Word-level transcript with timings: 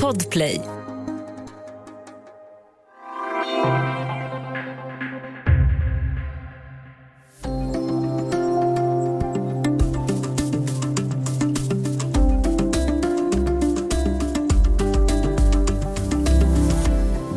Podplay. 0.00 0.60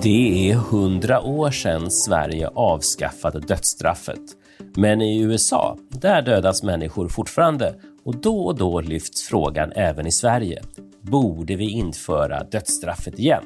Det 0.04 0.52
är 0.52 0.56
hundra 0.56 1.22
år 1.22 1.52
sedan 1.52 1.92
Sverige 1.92 2.48
avskaffade 2.48 3.40
dödsstraffet. 3.40 4.20
Men 4.76 5.02
i 5.02 5.22
USA, 5.22 5.78
där 5.90 6.22
dödas 6.22 6.64
människor 6.64 7.08
fortfarande 7.08 7.76
och 8.06 8.16
då 8.16 8.46
och 8.46 8.56
då 8.56 8.82
lyfts 8.82 9.24
frågan 9.24 9.72
även 9.76 10.08
i 10.08 10.12
Sverige. 10.12 10.62
Borde 11.12 11.56
vi 11.56 11.70
införa 11.70 12.44
dödsstraffet 12.44 13.20
igen? 13.20 13.44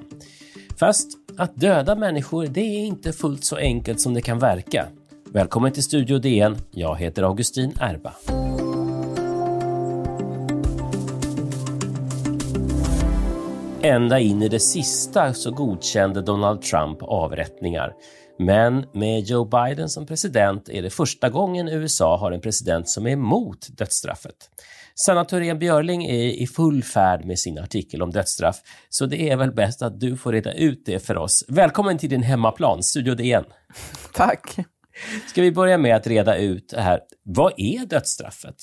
Fast 0.79 1.07
att 1.37 1.55
döda 1.55 1.95
människor, 1.95 2.45
det 2.45 2.61
är 2.61 2.85
inte 2.85 3.13
fullt 3.13 3.43
så 3.43 3.55
enkelt 3.55 4.01
som 4.01 4.13
det 4.13 4.21
kan 4.21 4.39
verka. 4.39 4.87
Välkommen 5.31 5.71
till 5.71 5.83
Studio 5.83 6.19
DN. 6.19 6.57
Jag 6.71 6.97
heter 6.97 7.23
Augustin 7.23 7.73
Erba. 7.79 8.13
Ända 13.81 14.19
in 14.19 14.41
i 14.41 14.49
det 14.49 14.59
sista 14.59 15.33
så 15.33 15.51
godkände 15.51 16.21
Donald 16.21 16.61
Trump 16.61 16.97
avrättningar. 17.01 17.93
Men 18.39 18.85
med 18.93 19.19
Joe 19.19 19.45
Biden 19.45 19.89
som 19.89 20.05
president 20.05 20.69
är 20.69 20.81
det 20.81 20.89
första 20.89 21.29
gången 21.29 21.67
USA 21.67 22.17
har 22.17 22.31
en 22.31 22.41
president 22.41 22.89
som 22.89 23.07
är 23.07 23.11
emot 23.11 23.67
dödsstraffet. 23.77 24.49
Sanna 25.05 25.25
Thorén 25.25 25.59
Björling 25.59 26.05
är 26.05 26.41
i 26.41 26.47
full 26.47 26.83
färd 26.83 27.25
med 27.25 27.39
sin 27.39 27.59
artikel 27.59 28.01
om 28.01 28.11
dödsstraff, 28.11 28.61
så 28.89 29.05
det 29.05 29.29
är 29.29 29.37
väl 29.37 29.51
bäst 29.51 29.81
att 29.81 29.99
du 29.99 30.17
får 30.17 30.31
reda 30.31 30.53
ut 30.53 30.83
det 30.85 31.05
för 31.05 31.17
oss. 31.17 31.45
Välkommen 31.47 31.97
till 31.97 32.09
din 32.09 32.23
hemmaplan, 32.23 32.83
Studio 32.83 33.15
DN. 33.15 33.43
Tack. 34.13 34.55
Ska 35.27 35.41
vi 35.41 35.51
börja 35.51 35.77
med 35.77 35.95
att 35.95 36.07
reda 36.07 36.37
ut 36.37 36.69
det 36.69 36.81
här. 36.81 36.99
Vad 37.23 37.53
är 37.57 37.85
dödsstraffet? 37.85 38.55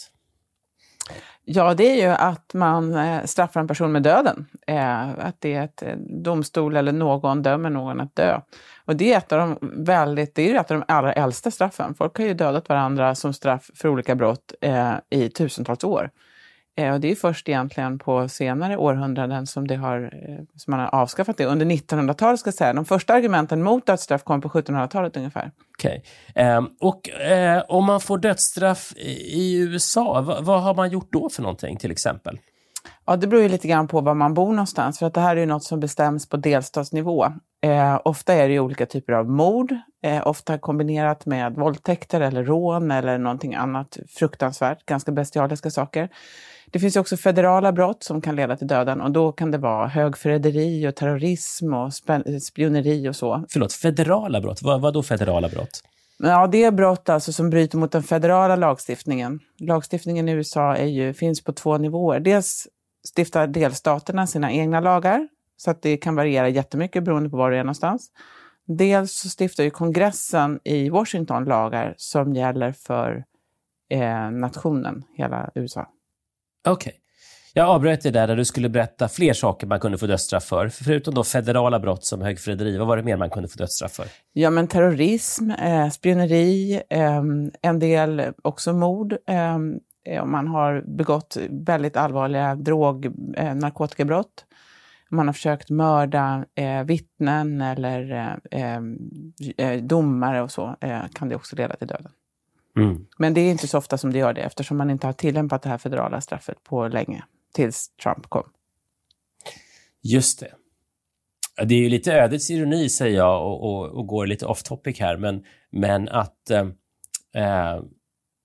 Ja, 1.44 1.74
det 1.74 2.00
är 2.00 2.08
ju 2.08 2.14
att 2.14 2.54
man 2.54 2.94
eh, 2.94 3.24
straffar 3.24 3.60
en 3.60 3.68
person 3.68 3.92
med 3.92 4.02
döden. 4.02 4.46
Eh, 4.66 5.08
att 5.18 5.40
det 5.40 5.54
är 5.54 5.64
ett 5.64 5.82
eh, 5.82 5.96
domstol 6.22 6.76
eller 6.76 6.92
någon 6.92 7.42
dömer 7.42 7.70
någon 7.70 8.00
att 8.00 8.16
dö. 8.16 8.40
Och 8.84 8.96
det 8.96 9.12
är 9.12 9.18
ett 9.18 9.32
av 9.32 9.38
de 9.38 9.84
väldigt, 9.84 10.34
det 10.34 10.50
är 10.50 10.54
ett 10.54 10.70
av 10.70 10.76
de 10.76 10.84
allra 10.88 11.12
äldsta 11.12 11.50
straffen. 11.50 11.94
Folk 11.94 12.18
har 12.18 12.24
ju 12.24 12.34
dödat 12.34 12.68
varandra 12.68 13.14
som 13.14 13.32
straff 13.32 13.70
för 13.74 13.88
olika 13.88 14.14
brott 14.14 14.54
i 15.10 15.28
tusentals 15.28 15.84
år. 15.84 16.10
Och 16.76 17.00
det 17.00 17.10
är 17.10 17.14
först 17.14 17.48
egentligen 17.48 17.98
på 17.98 18.28
senare 18.28 18.76
århundraden 18.76 19.46
som, 19.46 19.66
det 19.66 19.76
har, 19.76 20.12
som 20.56 20.70
man 20.70 20.80
har 20.80 20.94
avskaffat 20.94 21.36
det. 21.36 21.44
Under 21.44 21.66
1900-talet 21.66 22.40
ska 22.40 22.48
jag 22.48 22.54
säga. 22.54 22.72
De 22.72 22.84
första 22.84 23.14
argumenten 23.14 23.62
mot 23.62 23.86
dödsstraff 23.86 24.24
kom 24.24 24.40
på 24.40 24.48
1700-talet 24.48 25.16
ungefär. 25.16 25.52
Okej. 25.78 26.02
Okay. 26.30 26.44
Eh, 26.44 26.64
och 26.80 27.10
eh, 27.10 27.62
om 27.68 27.84
man 27.84 28.00
får 28.00 28.18
dödsstraff 28.18 28.92
i 28.96 29.58
USA, 29.58 30.20
vad, 30.20 30.44
vad, 30.44 30.62
har 30.62 30.74
man 30.74 30.90
gjort 30.90 31.12
då 31.12 31.28
för 31.28 31.42
någonting 31.42 31.76
till 31.76 31.90
exempel? 31.90 32.38
Ja, 33.06 33.16
det 33.16 33.26
beror 33.26 33.42
ju 33.42 33.48
lite 33.48 33.68
grann 33.68 33.88
på 33.88 34.00
var 34.00 34.14
man 34.14 34.34
bor 34.34 34.50
någonstans, 34.50 34.98
för 34.98 35.06
att 35.06 35.14
det 35.14 35.20
här 35.20 35.36
är 35.36 35.40
ju 35.40 35.46
något 35.46 35.64
som 35.64 35.80
bestäms 35.80 36.28
på 36.28 36.36
delstatsnivå. 36.36 37.24
Eh, 37.62 38.00
ofta 38.04 38.34
är 38.34 38.48
det 38.48 38.54
ju 38.54 38.60
olika 38.60 38.86
typer 38.86 39.12
av 39.12 39.30
mord, 39.30 39.74
eh, 40.02 40.26
ofta 40.26 40.58
kombinerat 40.58 41.26
med 41.26 41.54
våldtäkter 41.54 42.20
eller 42.20 42.44
rån 42.44 42.90
eller 42.90 43.18
någonting 43.18 43.54
annat 43.54 43.98
fruktansvärt, 44.08 44.86
ganska 44.86 45.12
bestialiska 45.12 45.70
saker. 45.70 46.08
Det 46.70 46.78
finns 46.78 46.96
också 46.96 47.16
federala 47.16 47.72
brott 47.72 48.02
som 48.02 48.20
kan 48.20 48.36
leda 48.36 48.56
till 48.56 48.66
döden 48.66 49.00
och 49.00 49.10
då 49.10 49.32
kan 49.32 49.50
det 49.50 49.58
vara 49.58 49.86
högförräderi 49.86 50.88
och 50.88 50.94
terrorism 50.94 51.74
och 51.74 51.92
spioneri 52.42 53.08
och 53.08 53.16
så. 53.16 53.44
Förlåt, 53.48 53.72
federala 53.72 54.40
brott? 54.40 54.62
Vad, 54.62 54.80
vad 54.80 54.94
då 54.94 55.02
federala 55.02 55.48
brott? 55.48 55.82
Ja, 56.18 56.46
det 56.46 56.64
är 56.64 56.70
brott 56.70 57.08
alltså 57.08 57.32
som 57.32 57.50
bryter 57.50 57.78
mot 57.78 57.92
den 57.92 58.02
federala 58.02 58.56
lagstiftningen. 58.56 59.40
Lagstiftningen 59.58 60.28
i 60.28 60.32
USA 60.32 60.76
är 60.76 60.86
ju, 60.86 61.14
finns 61.14 61.44
på 61.44 61.52
två 61.52 61.78
nivåer. 61.78 62.20
Dels 62.20 62.68
stiftar 63.16 63.46
delstaterna 63.46 64.26
sina 64.26 64.52
egna 64.52 64.80
lagar, 64.80 65.28
så 65.56 65.70
att 65.70 65.82
det 65.82 65.96
kan 65.96 66.14
variera 66.14 66.48
jättemycket 66.48 67.04
beroende 67.04 67.30
på 67.30 67.36
var 67.36 67.50
du 67.50 67.56
är 67.56 67.64
någonstans. 67.64 68.10
Dels 68.66 69.12
så 69.12 69.28
stiftar 69.28 69.64
ju 69.64 69.70
kongressen 69.70 70.60
i 70.64 70.88
Washington 70.88 71.44
lagar 71.44 71.94
som 71.96 72.34
gäller 72.34 72.72
för 72.72 73.24
eh, 73.90 74.30
nationen, 74.30 75.04
hela 75.16 75.50
USA. 75.54 75.86
Okej. 76.66 76.90
Okay. 76.90 77.00
Jag 77.58 77.68
avbröt 77.68 78.02
dig 78.02 78.12
där, 78.12 78.26
där 78.26 78.36
du 78.36 78.44
skulle 78.44 78.68
berätta 78.68 79.08
fler 79.08 79.32
saker 79.32 79.66
man 79.66 79.80
kunde 79.80 79.98
få 79.98 80.06
dödsstraff 80.06 80.44
för. 80.44 80.68
Förutom 80.68 81.14
då 81.14 81.24
federala 81.24 81.80
brott 81.80 82.04
som 82.04 82.22
högförräderi, 82.22 82.78
vad 82.78 82.86
var 82.86 82.96
det 82.96 83.02
mer 83.02 83.16
man 83.16 83.30
kunde 83.30 83.48
få 83.48 83.58
dödsstraff 83.58 83.92
för? 83.92 84.06
Ja, 84.32 84.50
men 84.50 84.68
terrorism, 84.68 85.50
eh, 85.50 85.88
spioneri, 85.90 86.82
eh, 86.90 87.22
en 87.62 87.78
del 87.78 88.22
också 88.42 88.72
mord. 88.72 89.16
Ehm, 89.26 89.78
eh, 90.06 90.22
om 90.22 90.32
man 90.32 90.48
har 90.48 90.84
begått 90.86 91.36
väldigt 91.50 91.96
allvarliga 91.96 92.54
drog 92.54 93.06
eh, 93.36 93.54
narkotikabrott. 93.54 94.44
Man 95.10 95.26
har 95.26 95.32
försökt 95.32 95.70
mörda 95.70 96.44
eh, 96.54 96.82
vittnen 96.84 97.60
eller 97.60 98.12
eh, 98.12 98.60
ehm, 98.60 98.98
eh, 99.56 99.82
domare 99.82 100.42
och 100.42 100.50
så, 100.50 100.76
eh, 100.80 101.02
kan 101.14 101.28
det 101.28 101.36
också 101.36 101.56
leda 101.56 101.76
till 101.76 101.88
döden. 101.88 102.12
Mm. 102.76 103.06
Men 103.18 103.34
det 103.34 103.40
är 103.40 103.50
inte 103.50 103.68
så 103.68 103.78
ofta 103.78 103.98
som 103.98 104.12
det 104.12 104.18
gör 104.18 104.32
det 104.32 104.40
eftersom 104.40 104.76
man 104.76 104.90
inte 104.90 105.06
har 105.06 105.12
tillämpat 105.12 105.62
det 105.62 105.68
här 105.68 105.78
federala 105.78 106.20
straffet 106.20 106.64
på 106.64 106.88
länge, 106.88 107.24
tills 107.54 107.88
Trump 108.02 108.26
kom. 108.28 108.44
Just 110.02 110.40
det. 110.40 110.50
Det 111.66 111.74
är 111.74 111.78
ju 111.78 111.88
lite 111.88 112.12
ödets 112.12 112.50
ironi, 112.50 112.88
säger 112.88 113.16
jag, 113.16 113.46
och, 113.46 113.62
och, 113.64 113.86
och 113.86 114.06
går 114.06 114.26
lite 114.26 114.46
off 114.46 114.62
topic 114.62 115.00
här, 115.00 115.16
men, 115.16 115.44
men 115.70 116.08
att 116.08 116.50
eh, 116.50 116.66
eh, 117.34 117.82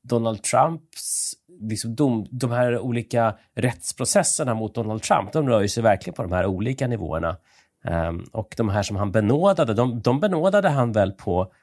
Donald 0.03 0.44
Trumps, 0.44 1.34
liksom 1.59 1.96
dom, 1.96 2.28
de 2.31 2.52
här 2.52 2.80
olika 2.80 3.36
rättsprocesserna 3.56 4.53
mot 4.53 4.75
Donald 4.75 5.02
Trump, 5.02 5.34
de 5.34 5.50
rör 5.50 5.62
ju 5.62 5.68
sig 5.68 5.84
verkligen 5.84 6.16
på 6.16 6.24
de 6.24 6.31
här 6.31 6.46
olika 6.46 6.88
nivåerna. 6.88 7.38
Um, 7.84 8.25
och 8.31 8.53
de 8.58 8.70
här 8.70 8.84
som 8.84 8.96
han 8.96 9.12
benådade, 9.12 9.74
de, 9.74 10.02
de 10.02 10.20
benådade 10.20 10.70
han 10.70 10.91
väl 10.91 11.12
på 11.12 11.53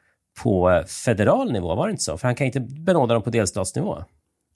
på 0.43 0.85
federal 1.05 1.53
nivå, 1.53 1.75
var 1.75 1.87
det 1.87 1.91
inte 1.91 2.05
så? 2.05 2.19
För 2.19 2.29
han 2.29 2.35
kan 2.35 2.47
inte 2.47 2.61
benåda 2.61 3.15
dem 3.15 3.23
på 3.23 3.31
delstatsnivå. 3.31 4.05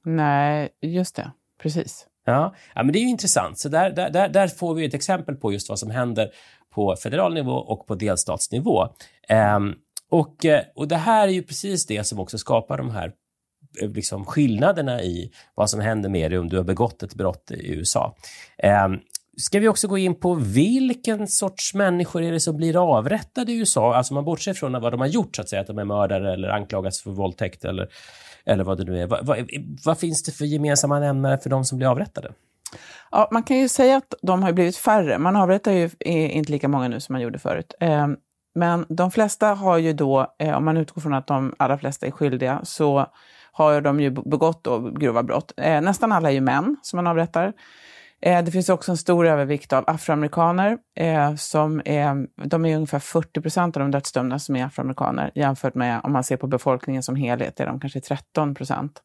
Nej, 0.04 0.68
just 0.80 1.16
det. 1.16 1.32
Precis. 1.62 2.06
Ja, 2.24 2.54
ja 2.74 2.82
men 2.82 2.92
det 2.92 2.98
är 2.98 3.00
ju 3.00 3.08
intressant. 3.08 3.58
Så 3.58 3.68
där, 3.68 3.90
där, 3.90 4.28
där 4.28 4.48
får 4.48 4.74
vi 4.74 4.84
ett 4.84 4.94
exempel 4.94 5.34
på 5.34 5.52
just 5.52 5.68
vad 5.68 5.78
som 5.78 5.90
händer 5.90 6.30
på 6.74 6.96
federal 6.96 7.34
nivå 7.34 7.52
och 7.52 7.86
på 7.86 7.94
delstatsnivå. 7.94 8.88
Um, 9.56 9.74
och, 10.10 10.44
eh, 10.44 10.62
och 10.74 10.88
det 10.88 10.96
här 10.96 11.28
är 11.28 11.32
ju 11.32 11.42
precis 11.42 11.86
det 11.86 12.04
som 12.04 12.20
också 12.20 12.38
skapar 12.38 12.78
de 12.78 12.90
här 12.90 13.12
eh, 13.82 13.90
liksom 13.90 14.24
skillnaderna 14.24 15.02
i 15.02 15.32
vad 15.54 15.70
som 15.70 15.80
händer 15.80 16.08
med 16.08 16.30
dig 16.30 16.38
om 16.38 16.48
du 16.48 16.56
har 16.56 16.64
begått 16.64 17.02
ett 17.02 17.14
brott 17.14 17.50
i 17.50 17.72
USA. 17.72 18.16
Um, 18.86 19.00
Ska 19.37 19.60
vi 19.60 19.69
också 19.69 19.88
gå 19.88 19.98
in 19.98 20.20
på 20.20 20.34
vilken 20.34 21.28
sorts 21.28 21.75
människor 21.75 22.22
är 22.22 22.32
det 22.32 22.41
som 22.41 22.56
blir 22.56 22.97
avrättade 22.97 23.53
i 23.53 23.59
USA? 23.59 23.94
Alltså 23.94 24.15
man 24.15 24.25
bortser 24.25 24.54
från 24.54 24.72
vad 24.72 24.93
de 24.93 25.00
har 25.00 25.06
gjort, 25.06 25.37
så 25.37 25.43
att 25.43 25.48
säga, 25.48 25.60
att 25.60 25.66
de 25.66 25.78
är 25.78 25.84
mördare 25.84 26.32
eller 26.32 26.48
anklagas 26.48 27.03
för 27.03 27.10
våldtäkt 27.10 27.65
eller, 27.65 27.88
eller 28.44 28.65
vad 28.65 28.78
det 28.78 28.84
nu 28.84 29.00
är. 29.00 29.06
Vad, 29.06 29.26
vad, 29.26 29.50
vad 29.84 29.98
finns 29.98 30.22
det 30.22 30.32
för 30.32 30.44
gemensamma 30.44 31.00
nämnare 31.00 31.38
för 31.38 31.50
de 31.50 31.65
som 31.65 31.78
blir 31.78 31.88
avrättade? 31.88 32.32
Ja, 33.10 33.28
man 33.32 33.43
kan 33.43 33.56
ju 33.56 33.69
säga 33.69 33.97
att 33.97 34.15
de 34.22 34.43
har 34.43 34.53
blivit 34.53 34.76
färre. 34.76 35.19
Man 35.19 35.37
avrättar 35.37 35.72
ju 35.72 35.91
inte 36.04 36.53
lika 36.53 36.69
många 36.69 36.88
nu 36.88 37.00
som 37.00 37.12
man 37.12 37.22
gjorde 37.22 37.38
förut. 37.38 37.75
Ehm, 37.81 38.16
men 38.54 38.87
de 38.88 39.10
flesta 39.10 39.47
har 39.47 39.78
ju 39.78 39.93
då, 39.93 40.34
eh, 40.38 40.56
om 40.56 40.64
man 40.64 40.76
utgår 40.76 41.00
från 41.00 41.14
att 41.14 41.26
de 41.26 41.54
allra 41.56 41.78
flesta 41.78 42.06
är 42.06 42.10
skyldiga, 42.10 42.60
så 42.64 43.06
har 43.53 43.81
de 43.81 44.00
ju 44.00 44.10
begått 44.10 44.64
då 44.64 44.78
grova 44.78 45.22
brott. 45.22 45.53
Eh, 45.56 45.81
nästan 45.81 46.12
alla 46.12 46.31
är 46.31 46.34
ju 46.34 46.41
män 46.41 46.76
som 46.82 46.97
man 46.97 47.06
avrättar. 47.06 47.53
Eh, 48.22 48.44
det 48.44 48.50
finns 48.50 48.68
också 48.68 48.90
en 48.90 48.96
stor 48.96 49.26
övervikt 49.26 49.72
av 49.72 49.84
afroamerikaner. 49.86 50.78
Eh, 50.96 51.34
som 51.34 51.82
är, 51.84 52.26
de 52.46 52.64
är 52.64 52.76
ungefär 52.76 52.98
40 52.98 53.40
procent 53.40 53.76
av 53.76 53.80
de 53.80 53.90
dödsdömda 53.90 54.38
som 54.38 54.56
är 54.56 54.64
afroamerikaner 54.64 55.30
jämfört 55.34 55.74
med 55.74 56.00
om 56.04 56.12
man 56.12 56.24
ser 56.24 56.36
på 56.36 56.46
befolkningen 56.46 57.02
som 57.02 57.16
helhet 57.16 57.60
är 57.60 57.66
de 57.66 57.80
kanske 57.80 58.00
13 58.00 58.54
procent. 58.54 59.02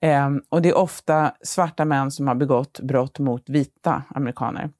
Ehm, 0.00 0.42
och 0.48 0.62
det 0.62 0.68
är 0.68 0.76
ofta 0.76 1.32
svarta 1.42 1.84
män 1.84 2.10
som 2.10 2.28
har 2.28 2.34
begått 2.34 2.80
brott 2.80 3.18
mot 3.18 3.48
vita 3.48 4.02
amerikaner. 4.08 4.70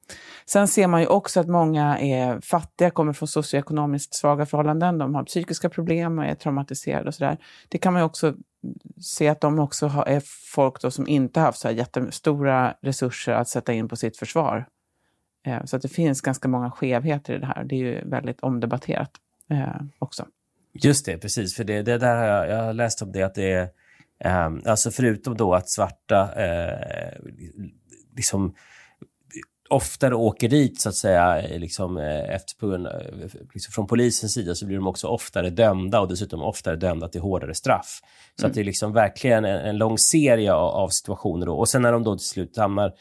Sen 0.45 0.67
ser 0.67 0.87
man 0.87 1.01
ju 1.01 1.07
också 1.07 1.39
att 1.39 1.47
många 1.47 1.99
är 1.99 2.41
fattiga, 2.41 2.89
kommer 2.89 3.13
från 3.13 3.27
socioekonomiskt 3.27 4.13
svaga 4.13 4.45
förhållanden, 4.45 4.97
de 4.97 5.15
har 5.15 5.23
psykiska 5.23 5.69
problem 5.69 6.19
och 6.19 6.25
är 6.25 6.35
traumatiserade 6.35 7.07
och 7.07 7.15
sådär. 7.15 7.37
Det 7.69 7.77
kan 7.77 7.93
man 7.93 8.01
ju 8.01 8.05
också 8.05 8.33
se 9.01 9.27
att 9.27 9.41
de 9.41 9.59
också 9.59 9.87
har, 9.87 10.05
är 10.05 10.21
folk 10.53 10.81
då 10.81 10.91
som 10.91 11.07
inte 11.07 11.39
haft 11.39 11.59
så 11.59 11.67
här 11.67 11.75
jättestora 11.75 12.75
resurser 12.81 13.33
att 13.33 13.47
sätta 13.47 13.73
in 13.73 13.87
på 13.87 13.95
sitt 13.95 14.17
försvar. 14.17 14.65
Eh, 15.45 15.65
så 15.65 15.75
att 15.75 15.81
det 15.81 15.89
finns 15.89 16.21
ganska 16.21 16.47
många 16.47 16.71
skevheter 16.71 17.33
i 17.33 17.37
det 17.37 17.45
här. 17.45 17.63
Det 17.63 17.75
är 17.75 17.79
ju 17.79 18.09
väldigt 18.09 18.39
omdebatterat 18.39 19.11
eh, 19.49 19.81
också. 19.99 20.25
Just 20.73 21.05
det, 21.05 21.17
precis. 21.17 21.55
För 21.55 21.63
det, 21.63 21.81
det 21.81 21.97
där 21.97 22.15
har 22.15 22.25
jag, 22.25 22.49
jag 22.49 22.63
har 22.63 22.73
läst 22.73 23.01
om 23.01 23.11
det, 23.11 23.23
att 23.23 23.35
det 23.35 23.51
är 23.51 23.69
eh, 24.19 24.51
alltså 24.65 24.91
förutom 24.91 25.37
då 25.37 25.53
att 25.53 25.69
svarta 25.69 26.33
eh, 26.43 27.19
liksom 28.15 28.55
oftare 29.69 30.15
åker 30.15 30.49
dit, 30.49 30.81
så 30.81 30.89
att 30.89 30.95
säga, 30.95 31.41
liksom, 31.57 31.97
eh, 31.97 32.35
efter, 32.35 32.59
på 32.59 32.67
grund, 32.67 32.87
liksom 33.53 33.71
från 33.71 33.87
polisens 33.87 34.33
sida, 34.33 34.55
så 34.55 34.65
blir 34.65 34.77
de 34.77 34.87
också 34.87 35.07
oftare 35.07 35.49
dömda 35.49 35.99
och 35.99 36.07
dessutom 36.07 36.43
oftare 36.43 36.75
dömda 36.75 37.07
till 37.07 37.21
hårdare 37.21 37.53
straff. 37.53 38.01
Så 38.35 38.45
mm. 38.45 38.49
att 38.49 38.55
det 38.55 38.61
är 38.61 38.65
liksom 38.65 38.93
verkligen 38.93 39.45
en, 39.45 39.59
en 39.59 39.77
lång 39.77 39.97
serie 39.97 40.53
av, 40.53 40.69
av, 40.69 40.89
situationer. 40.89 41.45
Då. 41.45 41.53
Och 41.53 41.69
sen 41.69 41.81
när 41.81 41.91
de 41.91 42.03
då 42.03 42.17
till 42.17 42.27
slut 42.27 42.57
hamnar 42.57 42.93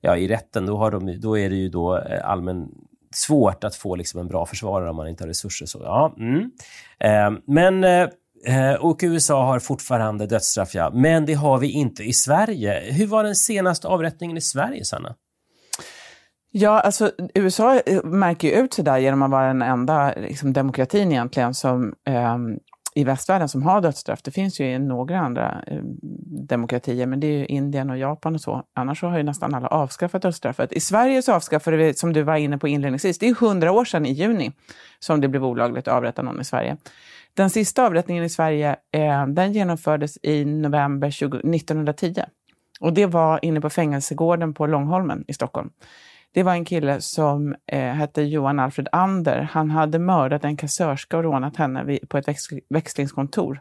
ja, 0.00 0.16
i 0.16 0.28
rätten, 0.28 0.66
då, 0.66 0.76
har 0.76 0.90
de, 0.90 1.20
då 1.20 1.38
är 1.38 1.50
det 1.50 1.56
ju 1.56 1.68
då 1.68 1.98
eh, 1.98 2.30
allmän 2.30 2.68
svårt 3.14 3.64
att 3.64 3.74
få 3.74 3.96
liksom 3.96 4.20
en 4.20 4.28
bra 4.28 4.46
försvarare 4.46 4.90
om 4.90 4.96
man 4.96 5.08
inte 5.08 5.24
har 5.24 5.28
resurser. 5.28 5.66
Så, 5.66 5.80
ja, 5.82 6.14
mm. 6.18 6.50
eh, 7.00 7.40
men 7.46 7.84
eh, 7.84 8.74
och 8.80 9.00
USA 9.02 9.44
har 9.44 9.58
fortfarande 9.58 10.26
dödsstraff, 10.26 10.74
ja. 10.74 10.90
Men 10.94 11.26
det 11.26 11.34
har 11.34 11.58
vi 11.58 11.70
inte 11.70 12.02
i 12.02 12.12
Sverige. 12.12 12.92
Hur 12.92 13.06
var 13.06 13.24
den 13.24 13.36
senaste 13.36 13.88
avrättningen 13.88 14.36
i 14.36 14.40
Sverige, 14.40 14.84
Sanna? 14.84 15.14
Ja, 16.52 16.80
alltså 16.80 17.10
USA 17.34 17.80
eh, 17.86 18.04
märker 18.04 18.48
ju 18.48 18.54
ut 18.54 18.74
sig 18.74 18.84
där 18.84 18.98
genom 18.98 19.22
att 19.22 19.30
vara 19.30 19.46
den 19.46 19.62
enda 19.62 20.14
liksom, 20.16 20.52
demokratin 20.52 21.12
egentligen 21.12 21.54
som 21.54 21.94
eh, 22.06 22.36
i 22.94 23.04
västvärlden 23.04 23.48
som 23.48 23.62
har 23.62 23.80
dödsstraff. 23.80 24.22
Det 24.22 24.30
finns 24.30 24.60
ju 24.60 24.78
några 24.78 25.20
andra 25.20 25.64
eh, 25.66 25.82
demokratier, 26.48 27.06
men 27.06 27.20
det 27.20 27.26
är 27.26 27.38
ju 27.38 27.46
Indien 27.46 27.90
och 27.90 27.98
Japan 27.98 28.34
och 28.34 28.40
så. 28.40 28.62
Annars 28.74 29.00
så 29.00 29.06
har 29.06 29.16
ju 29.16 29.22
nästan 29.22 29.54
alla 29.54 29.68
avskaffat 29.68 30.22
dödsstraffet. 30.22 30.72
I 30.72 30.80
Sverige 30.80 31.22
så 31.22 31.32
avskaffade 31.32 31.76
vi, 31.76 31.94
som 31.94 32.12
du 32.12 32.22
var 32.22 32.36
inne 32.36 32.58
på 32.58 32.68
inledningsvis, 32.68 33.18
det 33.18 33.28
är 33.28 33.34
hundra 33.34 33.72
år 33.72 33.84
sedan 33.84 34.06
i 34.06 34.12
juni 34.12 34.52
som 34.98 35.20
det 35.20 35.28
blev 35.28 35.44
olagligt 35.44 35.88
att 35.88 35.94
avrätta 35.94 36.22
någon 36.22 36.40
i 36.40 36.44
Sverige. 36.44 36.76
Den 37.34 37.50
sista 37.50 37.86
avrättningen 37.86 38.24
i 38.24 38.30
Sverige, 38.30 38.76
eh, 38.92 39.26
den 39.26 39.52
genomfördes 39.52 40.18
i 40.22 40.44
november 40.44 41.10
20, 41.10 41.38
1910. 41.38 42.22
Och 42.80 42.92
det 42.92 43.06
var 43.06 43.44
inne 43.44 43.60
på 43.60 43.70
fängelsegården 43.70 44.54
på 44.54 44.66
Långholmen 44.66 45.24
i 45.28 45.32
Stockholm. 45.32 45.70
Det 46.32 46.42
var 46.42 46.52
en 46.52 46.64
kille 46.64 47.00
som 47.00 47.54
eh, 47.66 47.92
hette 47.92 48.22
Johan 48.22 48.58
Alfred 48.58 48.88
Ander. 48.92 49.48
Han 49.52 49.70
hade 49.70 49.98
mördat 49.98 50.44
en 50.44 50.56
kassörska 50.56 51.16
och 51.16 51.22
rånat 51.22 51.56
henne 51.56 51.84
vid, 51.84 52.08
på 52.08 52.18
ett 52.18 52.28
växl 52.28 52.58
växlingskontor. 52.68 53.60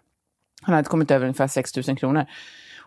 Han 0.61 0.75
hade 0.75 0.89
kommit 0.89 1.11
över 1.11 1.25
ungefär 1.25 1.47
6 1.47 1.87
000 1.87 1.97
kronor. 1.97 2.25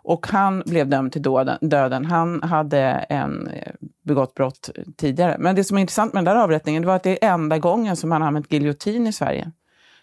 Och 0.05 0.27
han 0.27 0.63
blev 0.67 0.89
dömd 0.89 1.13
till 1.13 1.23
döden. 1.61 2.05
Han 2.05 2.43
hade 2.43 2.81
en, 3.09 3.49
eh, 3.49 3.73
begått 4.03 4.35
brott 4.35 4.71
tidigare. 4.97 5.37
Men 5.39 5.57
det 5.57 5.65
som 5.65 5.77
är 5.77 5.81
intressant 5.81 6.13
med 6.13 6.25
den 6.25 6.35
där 6.35 6.43
avrättningen 6.43 6.87
var 6.87 6.97
att 6.97 7.03
det 7.03 7.25
är 7.25 7.33
enda 7.33 7.59
gången 7.59 7.97
som 7.97 8.09
man 8.09 8.21
har 8.23 8.29
använt 8.29 8.53
giljotin 8.53 9.07
i 9.07 9.13
Sverige. 9.13 9.53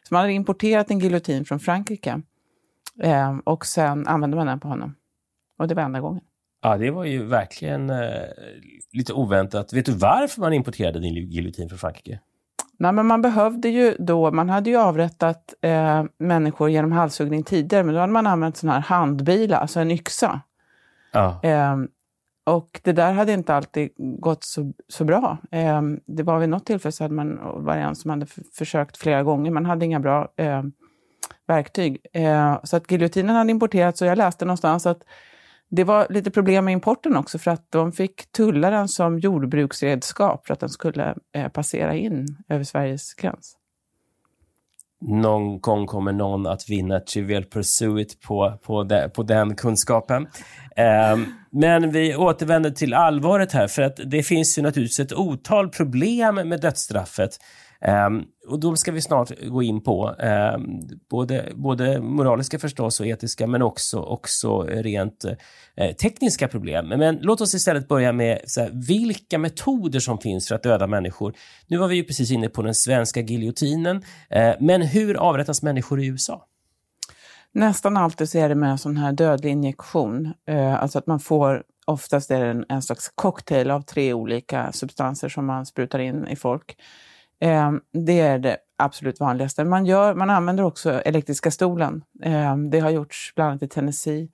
Så 0.03 0.13
man 0.13 0.21
hade 0.21 0.33
importerat 0.33 0.91
en 0.91 0.99
giljotin 0.99 1.45
från 1.45 1.59
Frankrike 1.59 2.21
eh, 3.01 3.37
och 3.43 3.65
sen 3.65 4.07
använde 4.07 4.37
man 4.37 4.47
den 4.47 4.59
på 4.59 4.67
honom. 4.67 4.95
Och 5.57 5.67
det 5.67 5.75
var 5.75 5.83
enda 5.83 5.99
gången. 5.99 6.23
Ja, 6.61 6.77
det 6.77 6.91
var 6.91 7.05
ju 7.05 7.25
verkligen 7.25 7.89
eh, 7.89 8.21
lite 8.93 9.13
oväntat. 9.13 9.73
Vet 9.73 9.85
du 9.85 9.91
varför 9.91 10.41
man 10.41 10.53
importerade 10.53 10.99
din 10.99 11.13
giljotin 11.13 11.69
från 11.69 11.79
Frankrike? 11.79 12.19
Nej, 12.77 12.91
men 12.91 13.05
man 13.05 13.21
behövde 13.21 13.69
ju 13.69 13.95
då, 13.99 14.31
man 14.31 14.49
hade 14.49 14.69
ju 14.69 14.77
avrättat 14.77 15.53
eh, 15.61 16.03
människor 16.17 16.69
genom 16.69 16.91
halshuggning 16.91 17.43
tidigare, 17.43 17.83
men 17.83 17.93
då 17.95 18.01
hade 18.01 18.13
man 18.13 18.27
använt 18.27 18.57
sån 18.57 18.69
här 18.69 18.79
handbila, 18.79 19.57
alltså 19.57 19.79
en 19.79 19.91
yxa. 19.91 20.41
Ja. 21.11 21.39
Eh, 21.43 21.77
och 22.43 22.81
det 22.83 22.91
där 22.91 23.13
hade 23.13 23.33
inte 23.33 23.55
alltid 23.55 23.89
gått 23.97 24.43
så, 24.43 24.73
så 24.87 25.03
bra. 25.03 25.37
Eh, 25.51 25.81
det 26.05 26.23
var 26.23 26.39
vid 26.39 26.49
något 26.49 26.65
tillfälle 26.65 26.91
så 26.91 27.03
hade 27.03 27.13
man 27.13 27.39
var 27.65 27.75
en 27.75 27.95
som 27.95 28.09
hade 28.09 28.25
försökt 28.57 28.97
flera 28.97 29.23
gånger, 29.23 29.51
man 29.51 29.65
hade 29.65 29.85
inga 29.85 29.99
bra 29.99 30.33
eh, 30.35 30.63
verktyg. 31.47 32.05
Eh, 32.13 32.59
så 32.63 32.77
att 32.77 32.91
giljotinen 32.91 33.35
hade 33.35 33.51
importerats 33.51 34.01
och 34.01 34.07
jag 34.07 34.17
läste 34.17 34.45
någonstans 34.45 34.85
att 34.85 35.03
det 35.69 35.83
var 35.83 36.07
lite 36.09 36.31
problem 36.31 36.65
med 36.65 36.71
importen 36.71 37.17
också 37.17 37.39
för 37.39 37.51
att 37.51 37.71
de 37.71 37.91
fick 37.91 38.31
tulla 38.31 38.69
den 38.69 38.87
som 38.87 39.19
jordbruksredskap 39.19 40.47
för 40.47 40.53
att 40.53 40.59
den 40.59 40.69
skulle 40.69 41.15
eh, 41.35 41.47
passera 41.47 41.95
in 41.95 42.27
över 42.49 42.63
Sveriges 42.63 43.13
gräns. 43.13 43.55
Någon 45.01 45.59
gång 45.59 45.87
kommer 45.87 46.11
någon 46.11 46.47
att 46.47 46.69
vinna 46.69 46.99
Trivial 46.99 47.43
Pursuit 47.43 48.21
på, 48.21 48.59
på, 48.63 48.83
de, 48.83 49.09
på 49.09 49.23
den 49.23 49.55
kunskapen. 49.55 50.27
Eh, 50.75 51.17
men 51.51 51.91
vi 51.91 52.15
återvänder 52.15 52.71
till 52.71 52.93
allvaret 52.93 53.51
här, 53.51 53.67
för 53.67 53.81
att 53.81 53.99
det 54.05 54.23
finns 54.23 54.57
ju 54.57 54.61
naturligtvis 54.61 54.99
ett 54.99 55.13
otal 55.13 55.69
problem 55.69 56.35
med 56.35 56.61
dödsstraffet. 56.61 57.39
Um, 57.87 58.25
och 58.47 58.59
då 58.59 58.75
ska 58.75 58.91
vi 58.91 59.01
snart 59.01 59.31
gå 59.47 59.63
in 59.63 59.83
på. 59.83 60.09
Um, 60.09 60.81
både, 61.09 61.51
både 61.55 62.01
moraliska 62.01 62.59
förstås 62.59 62.99
och 62.99 63.07
etiska, 63.07 63.47
men 63.47 63.61
också, 63.61 63.99
också 63.99 64.61
rent 64.63 65.25
uh, 65.25 65.91
tekniska 65.91 66.47
problem. 66.47 66.87
Men 66.87 67.19
låt 67.21 67.41
oss 67.41 67.53
istället 67.53 67.87
börja 67.87 68.13
med 68.13 68.39
här, 68.57 68.87
vilka 68.87 69.37
metoder 69.37 69.99
som 69.99 70.17
finns 70.17 70.47
för 70.47 70.55
att 70.55 70.63
döda 70.63 70.87
människor. 70.87 71.33
Nu 71.67 71.77
var 71.77 71.87
vi 71.87 71.95
ju 71.95 72.03
precis 72.03 72.31
inne 72.31 72.49
på 72.49 72.61
den 72.61 72.75
svenska 72.75 73.21
giljotinen, 73.21 73.97
uh, 73.97 74.53
men 74.59 74.81
hur 74.81 75.15
avrättas 75.15 75.61
människor 75.63 76.01
i 76.01 76.07
USA? 76.07 76.45
Nästan 77.51 77.97
alltid 77.97 78.29
så 78.29 78.37
är 78.37 78.49
det 78.49 78.55
med 78.55 78.71
en 78.71 78.77
sån 78.77 78.97
här 78.97 79.11
dödlig 79.11 79.51
injektion. 79.51 80.33
Uh, 80.49 80.55
eh, 80.55 80.83
alltså 80.83 80.99
att 80.99 81.07
man 81.07 81.19
får 81.19 81.63
Oftast 81.85 82.31
är 82.31 82.39
det 82.39 82.49
en, 82.49 82.65
en 82.69 82.81
slags 82.81 83.11
cocktail 83.15 83.71
av 83.71 83.81
tre 83.81 84.13
olika 84.13 84.71
substanser 84.71 85.29
som 85.29 85.45
man 85.45 85.65
sprutar 85.65 85.99
in 85.99 86.27
i 86.27 86.35
folk. 86.35 86.75
Eh, 87.39 87.71
det 87.93 88.19
är 88.19 88.39
det 88.39 88.57
absolut 88.77 89.19
vanligaste. 89.19 89.63
Man, 89.63 89.85
gör, 89.85 90.15
man 90.15 90.29
använder 90.29 90.63
också 90.63 90.91
elektriska 90.91 91.51
stolen. 91.51 92.03
Eh, 92.23 92.57
det 92.57 92.79
har 92.79 92.89
gjorts 92.89 93.33
bland 93.35 93.49
annat 93.49 93.63
i 93.63 93.67
Tennessee 93.67 94.29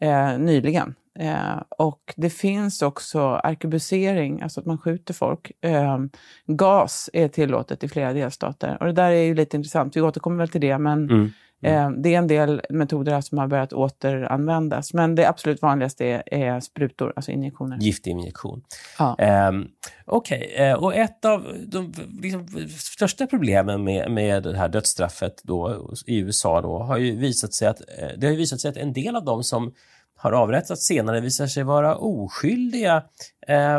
eh, 0.00 0.38
nyligen. 0.38 0.94
Eh, 1.18 1.62
och 1.78 2.14
det 2.16 2.30
finns 2.30 2.82
också 2.82 3.20
arkebusering, 3.20 4.42
alltså 4.42 4.60
att 4.60 4.66
man 4.66 4.78
skjuter 4.78 5.14
folk. 5.14 5.52
Eh, 5.60 5.98
gas 6.46 7.10
är 7.12 7.28
tillåtet 7.28 7.84
i 7.84 7.88
flera 7.88 8.12
delstater. 8.12 8.76
Och 8.80 8.86
det 8.86 8.92
där 8.92 9.10
är 9.10 9.22
ju 9.22 9.34
lite 9.34 9.56
intressant, 9.56 9.96
vi 9.96 10.00
återkommer 10.00 10.36
väl 10.36 10.48
till 10.48 10.60
det, 10.60 10.78
men 10.78 11.10
mm. 11.10 11.30
Mm. 11.64 11.94
Eh, 11.94 12.02
det 12.02 12.14
är 12.14 12.18
en 12.18 12.26
del 12.26 12.62
metoder 12.70 13.20
som 13.20 13.38
har 13.38 13.46
börjat 13.46 13.72
återanvändas, 13.72 14.94
men 14.94 15.14
det 15.14 15.28
absolut 15.28 15.62
vanligaste 15.62 16.04
är, 16.04 16.34
är 16.34 16.60
sprutor, 16.60 17.12
alltså 17.16 17.30
injektioner. 17.30 17.78
Giftinjektion. 17.80 18.62
Ja. 18.98 19.16
Um, 19.48 19.68
Okej, 20.04 20.52
okay. 20.52 20.72
uh, 20.72 20.84
och 20.84 20.94
ett 20.94 21.24
av 21.24 21.46
de 21.66 21.92
liksom, 22.22 22.48
största 22.78 23.26
problemen 23.26 23.84
med, 23.84 24.10
med 24.10 24.42
det 24.42 24.56
här 24.56 24.68
dödsstraffet 24.68 25.40
då, 25.42 25.90
i 26.06 26.18
USA 26.18 26.60
då, 26.60 26.78
har 26.78 26.98
ju 26.98 27.16
visat 27.16 27.54
sig 27.54 27.68
att, 27.68 27.80
uh, 27.80 28.18
det 28.18 28.26
har 28.26 28.34
visat 28.34 28.60
sig 28.60 28.70
att 28.70 28.76
en 28.76 28.92
del 28.92 29.16
av 29.16 29.24
dem 29.24 29.44
som 29.44 29.72
har 30.16 30.32
avrättats 30.32 30.86
senare 30.86 31.20
visar 31.20 31.46
sig 31.46 31.62
vara 31.62 31.96
oskyldiga. 31.96 33.02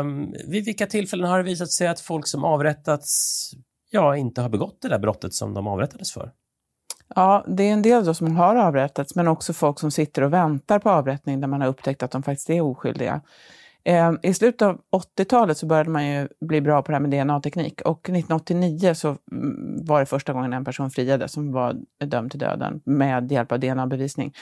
Um, 0.00 0.34
vid 0.46 0.64
vilka 0.64 0.86
tillfällen 0.86 1.30
har 1.30 1.38
det 1.38 1.44
visat 1.44 1.72
sig 1.72 1.86
att 1.86 2.00
folk 2.00 2.28
som 2.28 2.44
avrättats 2.44 3.50
ja, 3.90 4.16
inte 4.16 4.42
har 4.42 4.48
begått 4.48 4.82
det 4.82 4.88
där 4.88 4.98
brottet 4.98 5.34
som 5.34 5.54
de 5.54 5.66
avrättades 5.66 6.12
för? 6.12 6.32
Ja, 7.14 7.44
det 7.48 7.62
är 7.62 7.72
en 7.72 7.82
del 7.82 8.04
då 8.04 8.14
som 8.14 8.36
har 8.36 8.56
avrättats, 8.56 9.14
men 9.14 9.28
också 9.28 9.52
folk 9.52 9.80
som 9.80 9.90
sitter 9.90 10.22
och 10.22 10.32
väntar 10.32 10.78
på 10.78 10.90
avrättning 10.90 11.40
där 11.40 11.48
man 11.48 11.60
har 11.60 11.68
upptäckt 11.68 12.02
att 12.02 12.10
de 12.10 12.22
faktiskt 12.22 12.50
är 12.50 12.60
oskyldiga. 12.60 13.20
Eh, 13.84 14.12
I 14.22 14.34
slutet 14.34 14.62
av 14.62 14.80
80-talet 15.18 15.58
så 15.58 15.66
började 15.66 15.90
man 15.90 16.06
ju 16.06 16.28
bli 16.40 16.60
bra 16.60 16.82
på 16.82 16.92
det 16.92 16.96
här 16.96 17.06
med 17.06 17.10
DNA-teknik 17.10 17.80
och 17.80 18.00
1989 18.00 18.94
så 18.94 19.16
mm, 19.32 19.84
var 19.84 20.00
det 20.00 20.06
första 20.06 20.32
gången 20.32 20.52
en 20.52 20.64
person 20.64 20.90
friades, 20.90 21.32
som 21.32 21.52
var 21.52 21.76
dömd 22.04 22.30
till 22.30 22.40
döden 22.40 22.80
med 22.84 23.32
hjälp 23.32 23.52
av 23.52 23.60
DNA-bevisning. 23.60 24.34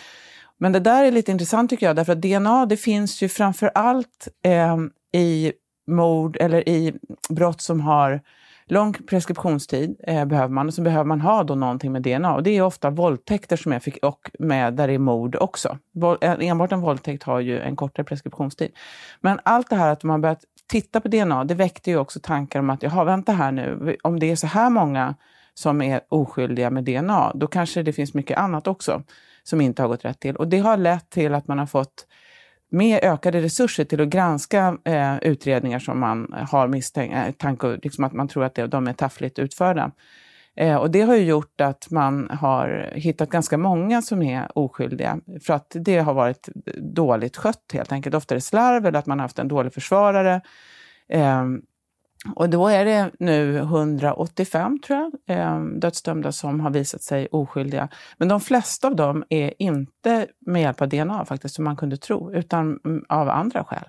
Men 0.59 0.73
det 0.73 0.80
där 0.80 1.04
är 1.04 1.11
lite 1.11 1.30
intressant 1.30 1.71
tycker 1.71 1.87
jag, 1.87 1.97
därför 1.97 2.12
att 2.12 2.23
DNA 2.23 2.66
det 2.66 2.76
finns 2.76 3.23
ju 3.23 3.28
framför 3.28 3.71
allt 3.75 4.28
eh, 4.44 4.76
i 5.12 5.52
mord 5.87 6.37
eller 6.40 6.68
i 6.68 6.94
brott 7.28 7.61
som 7.61 7.80
har 7.80 8.21
Lång 8.66 8.92
preskriptionstid 8.92 9.97
eh, 10.06 10.25
behöver 10.25 10.54
man 10.54 10.66
och 10.66 10.75
så 10.75 10.83
behöver 10.83 11.04
man 11.04 11.21
ha 11.21 11.44
då 11.44 11.54
någonting 11.54 11.92
med 11.92 12.02
DNA. 12.02 12.35
Och 12.35 12.42
det 12.42 12.50
är 12.50 12.62
ofta 12.62 12.90
våldtäkter 12.90 13.56
som 13.56 13.73
är, 13.73 13.83
och 14.02 14.30
med, 14.38 14.75
där 14.75 14.88
det 14.88 14.94
är 14.94 14.99
mord 14.99 15.37
också. 15.37 15.78
Eh, 16.21 16.37
enbart 16.40 16.73
en 16.73 16.80
våldtäkt 16.80 17.23
har 17.23 17.40
ju 17.40 17.59
en 17.59 17.76
kortare 17.76 18.04
preskriptionstid. 18.04 18.73
Men 19.21 19.40
allt 19.42 19.71
det 19.71 19.76
här 19.76 19.92
att 19.92 20.02
man 20.02 20.21
börjat 20.21 20.44
titta 20.66 21.00
på 21.00 21.09
DNA, 21.09 21.44
det 21.44 21.54
väckte 21.54 21.90
ju 21.90 21.97
också 21.97 22.21
tankar 22.23 22.61
om 22.61 22.71
att, 22.71 22.83
jaha, 22.83 23.04
vänta 23.04 23.33
här 23.33 23.52
nu, 23.52 23.97
om 24.02 24.21
det 24.21 24.30
är 24.30 24.37
så 24.37 24.47
här 24.47 24.71
många 24.71 25.14
som 25.54 25.83
är 25.83 26.00
oskyldiga 26.09 26.71
med 26.71 26.85
DNA, 26.85 27.33
då 27.35 27.47
kanske 27.47 27.83
det 27.83 27.92
finns 27.92 28.14
mycket 28.14 28.38
annat 28.38 28.66
också 28.66 29.02
som 29.42 29.61
inte 29.61 29.83
har 29.83 29.88
gått 29.88 30.04
rätt 30.04 30.21
till. 30.21 30.37
Och 30.37 30.49
det 30.49 30.59
har 30.59 30.76
lett 30.76 31.11
till 31.11 31.35
att 31.35 31.49
man 31.49 31.59
har 31.59 31.66
fått 31.66 32.06
med 32.75 32.99
ökade 33.02 33.40
resurser 33.40 33.85
till 33.85 34.00
att 34.00 34.09
granska 34.09 34.78
eh, 34.85 35.16
utredningar 35.23 35.78
som 35.78 36.00
man 36.00 36.35
har 36.50 36.69
misstanke 36.69 37.35
eh, 37.69 37.76
liksom 37.83 38.04
att 38.04 38.12
man 38.12 38.28
tror 38.28 38.45
att 38.45 38.54
det, 38.54 38.66
de 38.66 38.87
är 38.87 38.93
taffligt 38.93 39.38
utförda. 39.38 39.90
Eh, 40.57 40.76
och 40.76 40.90
det 40.90 41.00
har 41.00 41.14
ju 41.14 41.25
gjort 41.25 41.61
att 41.61 41.90
man 41.90 42.31
har 42.31 42.93
hittat 42.95 43.31
ganska 43.31 43.59
många 43.59 44.02
som 44.02 44.23
är 44.23 44.59
oskyldiga 44.59 45.21
för 45.43 45.54
att 45.54 45.76
det 45.81 45.99
har 45.99 46.14
varit 46.14 46.49
dåligt 46.76 47.37
skött 47.37 47.71
helt 47.73 47.93
enkelt. 47.93 48.14
Ofta 48.14 48.35
är 48.35 48.37
det 48.37 48.40
slarv 48.40 48.87
eller 48.87 48.99
att 48.99 49.07
man 49.07 49.19
har 49.19 49.25
haft 49.25 49.38
en 49.38 49.49
dålig 49.49 49.75
försvarare. 49.75 50.40
Eh, 51.09 51.45
och 52.37 52.50
då 52.50 52.69
är 52.69 52.85
det 52.85 53.11
nu 53.19 53.59
185, 53.59 54.78
tror 54.87 55.11
jag, 55.26 55.38
eh, 55.38 55.61
dödsdömda 55.64 56.33
som 56.33 56.61
har 56.61 56.71
visat 56.71 57.02
sig 57.02 57.28
oskyldiga. 57.31 57.88
Men 58.19 58.28
de 58.28 58.40
flesta 58.40 58.88
av 58.88 58.97
dem 58.97 59.25
är 59.28 59.54
inte 59.59 60.26
med 60.47 60.62
hjälp 60.62 60.81
av 60.81 60.88
DNA, 60.88 61.25
faktiskt, 61.25 61.54
som 61.54 61.64
man 61.64 61.76
kunde 61.76 61.97
tro, 61.97 62.33
utan 62.33 62.81
mm, 62.85 63.04
av 63.09 63.28
andra 63.28 63.64
skäl. 63.64 63.85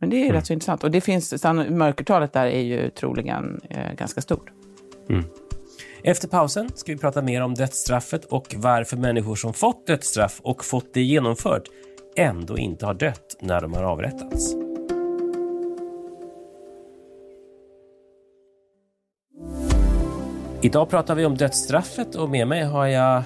Men 0.00 0.10
det 0.10 0.16
är 0.16 0.24
mm. 0.24 0.32
rätt 0.32 0.46
så 0.46 0.52
intressant. 0.52 0.84
Och 0.84 0.90
det 0.90 1.00
finns, 1.00 1.44
mörkertalet 1.70 2.32
där 2.32 2.46
är 2.46 2.62
ju 2.62 2.90
troligen 2.90 3.60
eh, 3.70 3.92
ganska 3.92 4.20
stort. 4.20 4.50
Mm. 5.08 5.24
Efter 6.02 6.28
pausen 6.28 6.68
ska 6.74 6.92
vi 6.92 6.98
prata 6.98 7.22
mer 7.22 7.42
om 7.42 7.54
dödsstraffet 7.54 8.24
och 8.24 8.54
varför 8.56 8.96
människor 8.96 9.34
som 9.34 9.54
fått 9.54 9.86
dödsstraff 9.86 10.40
och 10.42 10.64
fått 10.64 10.94
det 10.94 11.02
genomfört 11.02 11.62
ändå 12.16 12.58
inte 12.58 12.86
har 12.86 12.94
dött 12.94 13.36
när 13.40 13.60
de 13.60 13.74
har 13.74 13.82
avrättats. 13.82 14.67
Idag 20.62 20.90
pratar 20.90 21.14
vi 21.14 21.26
om 21.26 21.36
dödsstraffet 21.36 22.14
och 22.14 22.30
med 22.30 22.48
mig 22.48 22.62
har 22.62 22.86
jag 22.86 23.22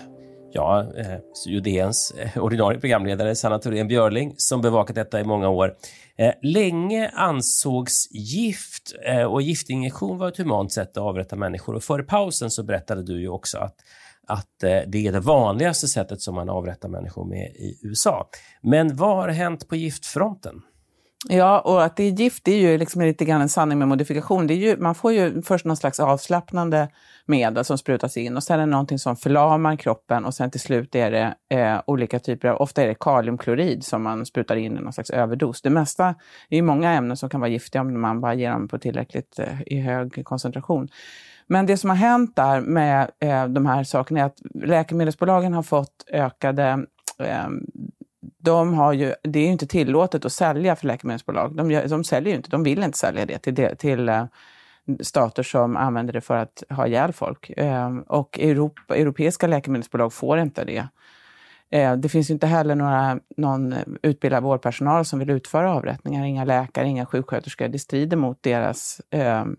ja, 0.53 0.93
eh, 0.97 1.19
Judeens 1.47 2.15
eh, 2.19 2.43
ordinarie 2.43 2.81
programledare 2.81 3.35
Sanna 3.35 3.59
Thorén 3.59 3.89
Björling 3.89 4.35
som 4.37 4.61
bevakat 4.61 4.97
detta 4.97 5.21
i 5.21 5.25
många 5.25 5.49
år. 5.49 5.75
Eh, 6.17 6.33
länge 6.43 7.09
ansågs 7.09 8.09
gift 8.11 8.93
eh, 9.07 9.25
och 9.25 9.43
giftinjektion 9.43 10.19
var 10.19 10.29
ett 10.29 10.37
humant 10.37 10.73
sätt 10.73 10.91
att 10.91 11.03
avrätta 11.03 11.37
människor 11.37 11.75
och 11.75 11.83
före 11.83 12.03
pausen 12.03 12.51
så 12.51 12.62
berättade 12.62 13.03
du 13.03 13.21
ju 13.21 13.29
också 13.29 13.59
att 13.59 13.77
att 14.27 14.62
eh, 14.62 14.81
det 14.87 15.07
är 15.07 15.12
det 15.12 15.21
vanligaste 15.21 15.89
sättet 15.89 16.21
som 16.21 16.35
man 16.35 16.49
avrättar 16.49 16.89
människor 16.89 17.25
med 17.25 17.47
i 17.47 17.79
USA. 17.83 18.29
Men 18.62 18.97
vad 18.97 19.17
har 19.17 19.29
hänt 19.29 19.69
på 19.69 19.77
giftfronten? 19.77 20.62
Ja, 21.29 21.61
och 21.61 21.85
att 21.85 21.97
det 21.97 22.05
är 22.05 22.11
gift 22.11 22.45
det 22.45 22.52
är 22.52 22.59
ju 22.59 22.79
liksom 22.79 23.02
lite 23.02 23.25
grann 23.25 23.41
en 23.41 23.49
sanning 23.49 23.79
med 23.79 23.88
modifikation. 23.88 24.47
Det 24.47 24.55
är 24.55 24.57
ju, 24.57 24.76
man 24.76 24.95
får 24.95 25.12
ju 25.12 25.43
först 25.43 25.64
någon 25.64 25.76
slags 25.76 26.00
avslappnande 26.00 26.88
medel 27.26 27.64
som 27.64 27.79
sprutas 27.79 28.17
in 28.17 28.37
och 28.37 28.43
sen 28.43 28.61
är 28.61 28.67
det 28.67 28.71
någonting 28.71 28.99
som 28.99 29.17
förlamar 29.17 29.76
kroppen 29.76 30.25
och 30.25 30.35
sen 30.35 30.50
till 30.50 30.61
slut 30.61 30.95
är 30.95 31.11
det 31.11 31.35
eh, 31.59 31.81
olika 31.87 32.19
typer 32.19 32.49
av, 32.49 32.57
ofta 32.57 32.83
är 32.83 32.87
det 32.87 32.95
kaliumklorid 33.00 33.85
som 33.85 34.02
man 34.02 34.26
sprutar 34.26 34.57
in 34.57 34.76
i 34.76 34.81
någon 34.81 34.93
slags 34.93 35.11
överdos. 35.11 35.62
Det 35.62 35.71
mesta 35.71 36.14
är 36.49 36.57
ju 36.57 36.62
många 36.62 36.93
ämnen 36.93 37.17
som 37.17 37.29
kan 37.29 37.41
vara 37.41 37.50
giftiga 37.50 37.83
om 37.83 38.00
man 38.00 38.21
bara 38.21 38.35
ger 38.35 38.50
dem 38.50 38.69
på 38.69 38.79
tillräckligt 38.79 39.38
eh, 39.38 39.62
i 39.67 39.81
hög 39.81 40.25
koncentration. 40.25 40.88
Men 41.47 41.67
det 41.67 41.76
som 41.76 41.91
har 41.91 41.97
hänt 41.97 42.37
där 42.37 42.61
med 42.61 43.11
eh, 43.21 43.47
de 43.47 43.67
här 43.67 43.85
sakerna 43.85 44.21
är 44.21 44.25
att 44.25 44.38
läkemedelsbolagen 44.55 45.52
har 45.52 45.62
fått 45.62 46.05
ökade 46.12 46.87
eh, 47.19 47.49
de 48.43 48.75
har 48.75 48.93
ju, 48.93 49.15
det 49.23 49.39
är 49.39 49.45
ju 49.45 49.53
inte 49.53 49.67
tillåtet 49.67 50.25
att 50.25 50.33
sälja 50.33 50.77
för 50.77 50.87
läkemedelsbolag. 50.87 51.57
De, 51.57 51.89
de 51.89 52.05
säljer 52.05 52.31
ju 52.31 52.37
inte, 52.37 52.51
de 52.51 52.63
vill 52.63 52.83
inte 52.83 52.99
sälja 52.99 53.27
det 53.27 53.39
till, 53.39 53.69
till 53.79 54.09
uh, 54.09 54.25
stater 55.01 55.43
som 55.43 55.77
använder 55.77 56.13
det 56.13 56.21
för 56.21 56.37
att 56.37 56.63
ha 56.71 56.87
ihjäl 56.87 57.13
folk. 57.13 57.51
Uh, 57.59 57.99
och 58.07 58.39
Europa, 58.41 58.97
europeiska 58.97 59.47
läkemedelsbolag 59.47 60.13
får 60.13 60.39
inte 60.39 60.65
det. 60.65 60.89
Uh, 61.79 61.97
det 61.97 62.09
finns 62.09 62.31
inte 62.31 62.47
heller 62.47 62.75
några, 62.75 63.19
någon 63.37 63.75
utbildad 64.03 64.43
vårdpersonal 64.43 65.05
som 65.05 65.19
vill 65.19 65.31
utföra 65.31 65.75
avrättningar. 65.75 66.25
Inga 66.25 66.45
läkare, 66.45 66.89
inga 66.89 67.07
sjuksköterskor. 67.07 67.69
Det 67.69 67.79
strider 67.79 68.17
mot 68.17 68.43
deras 68.43 69.01
ehm, 69.11 69.57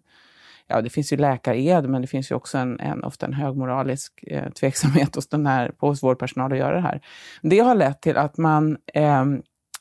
ja, 0.73 0.81
det 0.81 0.89
finns 0.89 1.13
ju 1.13 1.17
läkared, 1.17 1.89
men 1.89 2.01
det 2.01 2.07
finns 2.07 2.31
ju 2.31 2.35
också 2.35 2.57
en, 2.57 2.79
en 2.79 3.03
ofta 3.03 3.25
en 3.25 3.33
högmoralisk 3.33 4.23
eh, 4.27 4.49
tveksamhet 4.49 5.15
hos, 5.15 5.27
den 5.27 5.45
här, 5.45 5.71
hos 5.77 6.03
vårdpersonal 6.03 6.51
att 6.51 6.57
göra 6.57 6.75
det 6.75 6.81
här. 6.81 7.01
Det 7.41 7.59
har 7.59 7.75
lett 7.75 8.01
till 8.01 8.17
att 8.17 8.37
man 8.37 8.77
eh, 8.93 9.25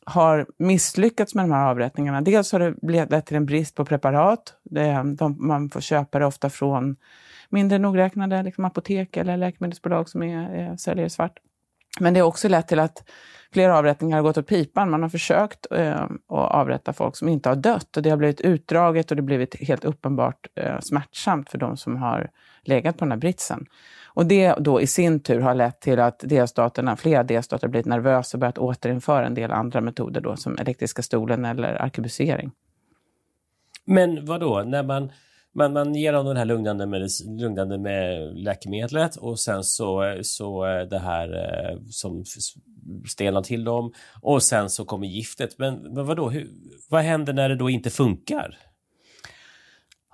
har 0.05 0.47
misslyckats 0.59 1.35
med 1.35 1.45
de 1.45 1.53
här 1.53 1.71
avrättningarna. 1.71 2.21
Dels 2.21 2.53
har 2.53 2.61
det 2.61 3.07
lett 3.11 3.27
till 3.27 3.37
en 3.37 3.47
brist 3.47 3.75
på 3.75 3.85
preparat. 3.85 4.55
Det, 4.63 5.03
de, 5.19 5.47
man 5.47 5.71
får 5.71 5.81
köpa 5.81 6.19
det 6.19 6.27
ofta 6.27 6.51
från 6.51 6.97
mindre 7.49 7.79
nogräknade 7.79 8.43
liksom 8.43 8.65
apotek 8.65 9.17
eller 9.17 9.37
läkemedelsbolag 9.37 10.09
som 10.09 10.23
är, 10.23 10.55
är, 10.55 10.77
säljer 10.77 11.09
svart. 11.09 11.39
Men 12.01 12.15
det 12.15 12.21
har 12.21 12.27
också 12.29 12.49
lett 12.49 12.69
till 12.69 12.81
att 12.81 13.05
flera 13.53 13.79
avrättningar 13.79 14.17
har 14.17 14.23
gått 14.23 14.39
åt 14.39 14.47
pipan. 14.47 14.91
Man 14.91 15.03
har 15.03 15.09
försökt 15.09 15.67
eh, 15.71 16.03
att 16.03 16.13
avrätta 16.29 16.93
folk 16.93 17.17
som 17.17 17.29
inte 17.29 17.49
har 17.49 17.57
dött 17.57 17.97
och 17.97 18.03
det 18.03 18.11
har 18.11 18.17
blivit 18.17 18.41
utdraget 18.41 19.11
och 19.11 19.17
det 19.17 19.23
har 19.23 19.27
blivit 19.27 19.69
helt 19.69 19.85
uppenbart 19.85 20.47
eh, 20.55 20.81
smärtsamt 20.81 21.51
för 21.51 21.59
de 21.59 21.77
som 21.77 21.97
har 21.97 22.31
legat 22.63 22.99
på 22.99 23.05
den 23.05 23.13
här 23.13 23.19
britsen. 23.19 23.67
Och 24.15 24.27
det 24.27 24.55
då 24.59 24.81
i 24.81 24.87
sin 24.87 25.21
tur 25.21 25.41
har 25.41 25.55
lett 25.55 25.81
till 25.81 26.01
att 26.01 26.19
delstaterna, 26.19 26.97
flera 26.97 27.23
delstater 27.23 27.67
har 27.67 27.71
blivit 27.71 27.87
nervösa 27.87 28.37
och 28.37 28.41
börjat 28.41 28.59
återinföra 28.59 29.27
en 29.27 29.35
del 29.35 29.53
andra 29.53 29.81
metoder 29.81 30.21
då, 30.21 30.37
som 30.37 30.59
elektriska 30.59 31.03
stolen 31.03 31.45
eller 31.45 31.83
arkebusering. 31.83 32.51
Men 33.85 34.27
vad 34.27 34.41
då 34.41 34.63
när 34.63 34.83
man 34.83 35.13
man, 35.55 35.73
man 35.73 35.95
ger 35.95 36.13
dem 36.13 36.27
det 36.27 36.39
här 36.39 36.45
lugnande, 36.45 36.87
med, 36.87 37.09
lugnande 37.27 37.79
med 37.79 38.35
läkemedlet 38.37 39.17
och 39.17 39.41
sen 39.41 39.65
så, 39.65 40.19
så 40.23 40.67
eh, 40.67 40.89
det 40.89 40.99
här 40.99 41.29
eh, 41.35 41.79
som 41.91 42.25
stelnar 43.09 43.43
till 43.43 43.65
dem 43.65 43.93
och 44.21 44.43
sen 44.43 44.71
så 44.71 44.85
kommer 44.85 45.07
giftet. 45.07 45.59
Men, 45.59 45.75
men 45.75 46.07
vadå, 46.07 46.31
hur, 46.31 46.49
vad 46.91 47.03
händer 47.03 47.33
när 47.33 47.49
det 47.49 47.57
då 47.57 47.71
inte 47.71 47.91
funkar? 47.91 48.59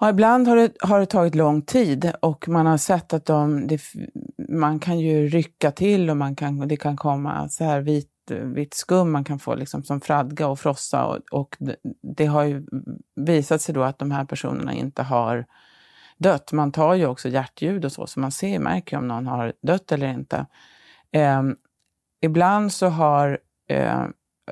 Ja, 0.01 0.11
ibland 0.11 0.49
har 0.49 0.57
det, 0.57 0.73
har 0.81 1.01
det 1.01 1.07
tagit 1.07 1.35
lång 1.35 1.63
tid 1.63 2.13
och 2.23 2.49
man 2.49 2.67
har 2.67 2.79
sett 2.79 3.13
att 3.13 3.27
de, 3.27 3.67
det, 3.67 3.81
man 4.49 4.79
kan 4.79 4.99
ju 4.99 5.29
rycka 5.29 5.71
till 5.71 6.11
och 6.11 6.17
man 6.17 6.37
kan, 6.37 6.69
det 6.69 6.77
kan 6.77 6.97
komma 6.97 7.49
så 7.49 7.65
här 7.65 7.81
vit, 7.81 8.11
Eh, 8.31 8.39
vitt 8.39 8.75
skum 8.75 9.13
man 9.13 9.25
kan 9.25 9.39
få 9.39 9.55
liksom 9.55 9.83
som 9.83 10.01
fradga 10.01 10.47
och 10.47 10.61
frossa 10.61 11.05
och, 11.05 11.19
och 11.31 11.57
det, 11.59 11.77
det, 12.17 12.27
har 12.27 12.45
ju 12.45 12.67
visat 13.17 13.63
sig 13.63 13.75
då 13.75 13.83
att 13.83 13.99
de 13.99 14.11
här 14.11 14.25
personerna 14.25 14.73
inte 14.73 15.03
har 15.03 15.47
dött. 16.19 16.53
Man 16.53 16.73
tar 16.73 16.95
ju 16.95 17.07
också 17.07 17.29
hjärtljud 17.29 17.85
och 17.85 17.93
så, 17.93 18.07
så 18.07 18.21
man 18.21 18.33
ser, 18.33 18.59
märker 18.59 18.97
om 18.97 19.09
någon 19.09 19.27
har 19.27 19.53
dött 19.63 19.93
eller 19.93 20.09
inte. 20.09 20.47
Eh, 21.13 21.43
ibland 22.21 22.73
så 22.73 22.89
har 22.89 23.39
eh, 23.69 24.05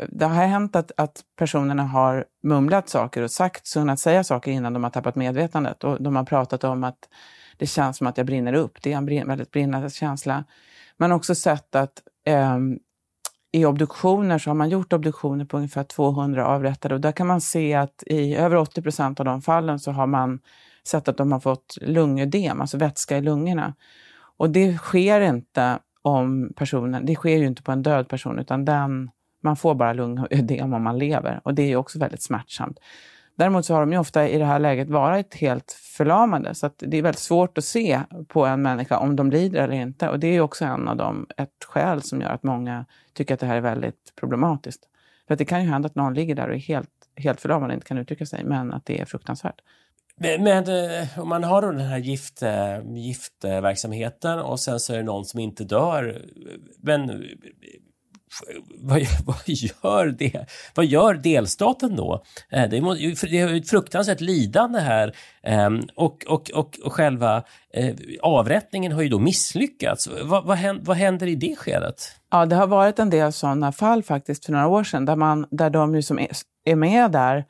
det 0.08 0.24
har 0.24 0.46
hänt 0.46 0.76
att, 0.76 0.92
att 0.96 1.24
personerna 1.38 1.82
har 1.82 2.24
mumlat 2.42 2.88
saker 2.88 3.22
och 3.22 3.30
sagt, 3.30 3.72
kunnat 3.72 4.00
säga 4.00 4.24
saker 4.24 4.50
innan 4.50 4.72
de 4.72 4.84
har 4.84 4.90
tappat 4.90 5.16
medvetandet. 5.16 5.84
Och 5.84 6.02
de 6.02 6.16
har 6.16 6.24
pratat 6.24 6.64
om 6.64 6.84
att 6.84 7.08
det 7.56 7.66
känns 7.66 7.96
som 7.96 8.06
att 8.06 8.16
jag 8.16 8.26
brinner 8.26 8.52
upp. 8.52 8.82
Det 8.82 8.92
är 8.92 8.96
en 8.96 9.28
väldigt 9.28 9.50
brinnande 9.50 9.90
känsla. 9.90 10.44
Man 10.96 11.10
har 11.10 11.18
också 11.18 11.34
sett 11.34 11.74
att 11.74 12.02
eh, 12.26 12.58
i 13.56 13.64
obduktioner 13.64 14.38
så 14.38 14.50
har 14.50 14.54
man 14.54 14.68
gjort 14.68 14.92
obduktioner 14.92 15.44
på 15.44 15.56
ungefär 15.56 15.84
200 15.84 16.46
avrättade 16.46 16.94
och 16.94 17.00
där 17.00 17.12
kan 17.12 17.26
man 17.26 17.40
se 17.40 17.74
att 17.74 18.02
i 18.06 18.34
över 18.34 18.56
80 18.56 18.82
procent 18.82 19.20
av 19.20 19.26
de 19.26 19.42
fallen 19.42 19.78
så 19.78 19.90
har 19.90 20.06
man 20.06 20.38
sett 20.84 21.08
att 21.08 21.16
de 21.16 21.32
har 21.32 21.40
fått 21.40 21.78
lungödem, 21.80 22.60
alltså 22.60 22.78
vätska 22.78 23.18
i 23.18 23.20
lungorna. 23.20 23.74
Och 24.36 24.50
det 24.50 24.76
sker 24.78 25.20
inte 25.20 25.78
om 26.02 26.52
personen, 26.56 27.06
det 27.06 27.14
sker 27.14 27.36
ju 27.36 27.46
inte 27.46 27.62
på 27.62 27.72
en 27.72 27.82
död 27.82 28.08
person 28.08 28.38
utan 28.38 28.64
den, 28.64 29.10
man 29.42 29.56
får 29.56 29.74
bara 29.74 29.92
lungödem 29.92 30.72
om 30.72 30.82
man 30.82 30.98
lever 30.98 31.40
och 31.44 31.54
det 31.54 31.62
är 31.62 31.68
ju 31.68 31.76
också 31.76 31.98
väldigt 31.98 32.22
smärtsamt. 32.22 32.78
Däremot 33.36 33.66
så 33.66 33.74
har 33.74 33.80
de 33.80 33.92
ju 33.92 33.98
ofta 33.98 34.28
i 34.28 34.38
det 34.38 34.44
här 34.44 34.58
läget 34.58 34.88
varit 34.88 35.34
helt 35.34 35.72
förlamade 35.72 36.54
så 36.54 36.66
att 36.66 36.82
det 36.86 36.96
är 36.96 37.02
väldigt 37.02 37.20
svårt 37.20 37.58
att 37.58 37.64
se 37.64 38.00
på 38.28 38.46
en 38.46 38.62
människa 38.62 38.98
om 38.98 39.16
de 39.16 39.30
lider 39.30 39.62
eller 39.62 39.74
inte. 39.74 40.08
Och 40.08 40.20
det 40.20 40.26
är 40.26 40.40
också 40.40 40.64
en 40.64 40.88
av 40.88 40.96
dem, 40.96 41.26
ett 41.36 41.64
skäl 41.64 42.02
som 42.02 42.20
gör 42.20 42.30
att 42.30 42.42
många 42.42 42.84
tycker 43.12 43.34
att 43.34 43.40
det 43.40 43.46
här 43.46 43.56
är 43.56 43.60
väldigt 43.60 44.12
problematiskt. 44.16 44.84
För 45.26 45.34
att 45.34 45.38
det 45.38 45.44
kan 45.44 45.62
ju 45.62 45.70
hända 45.70 45.86
att 45.86 45.94
någon 45.94 46.14
ligger 46.14 46.34
där 46.34 46.48
och 46.48 46.54
är 46.54 46.58
helt, 46.58 46.90
helt 47.16 47.40
förlamad 47.40 47.70
och 47.70 47.74
inte 47.74 47.86
kan 47.86 47.98
uttrycka 47.98 48.26
sig, 48.26 48.44
men 48.44 48.72
att 48.72 48.86
det 48.86 49.00
är 49.00 49.04
fruktansvärt. 49.04 49.60
Men, 50.20 50.46
eh, 50.46 51.18
om 51.18 51.28
man 51.28 51.44
har 51.44 51.62
då 51.62 51.70
den 51.70 51.80
här 51.80 51.98
gift, 51.98 52.42
eh, 52.42 52.94
giftverksamheten 52.94 54.38
och 54.38 54.60
sen 54.60 54.80
så 54.80 54.92
är 54.92 54.96
det 54.96 55.02
någon 55.02 55.24
som 55.24 55.40
inte 55.40 55.64
dör. 55.64 56.08
Eh, 56.08 56.52
men 56.78 57.24
vad, 58.78 59.06
vad, 59.26 59.36
gör 59.46 60.06
det? 60.06 60.46
Vad 60.74 60.86
gör 60.86 61.14
delstaten 61.14 61.96
då? 61.96 62.22
Eh, 62.50 62.68
det 62.68 62.76
är 63.38 63.56
ett 63.56 63.70
fruktansvärt 63.70 64.20
lidande 64.20 64.78
här 64.78 65.16
ehm, 65.42 65.80
och, 65.94 66.24
och, 66.28 66.50
och, 66.50 66.78
och 66.84 66.92
själva 66.92 67.42
eh, 67.74 67.94
avrättningen 68.22 68.92
har 68.92 69.02
ju 69.02 69.08
då 69.08 69.18
misslyckats. 69.18 70.08
Vad, 70.22 70.44
vad, 70.44 70.56
händer, 70.56 70.84
vad 70.84 70.96
händer 70.96 71.26
i 71.26 71.34
det 71.34 71.56
skedet? 71.56 72.02
Ja, 72.30 72.46
det 72.46 72.56
har 72.56 72.66
varit 72.66 72.98
en 72.98 73.10
del 73.10 73.32
sådana 73.32 73.72
fall 73.72 74.02
faktiskt 74.02 74.44
för 74.44 74.52
några 74.52 74.66
år 74.66 74.84
sedan 74.84 75.04
där, 75.04 75.16
man, 75.16 75.46
där 75.50 75.70
de 75.70 76.02
som 76.02 76.18
är 76.64 76.76
med 76.76 77.10
där 77.10 77.44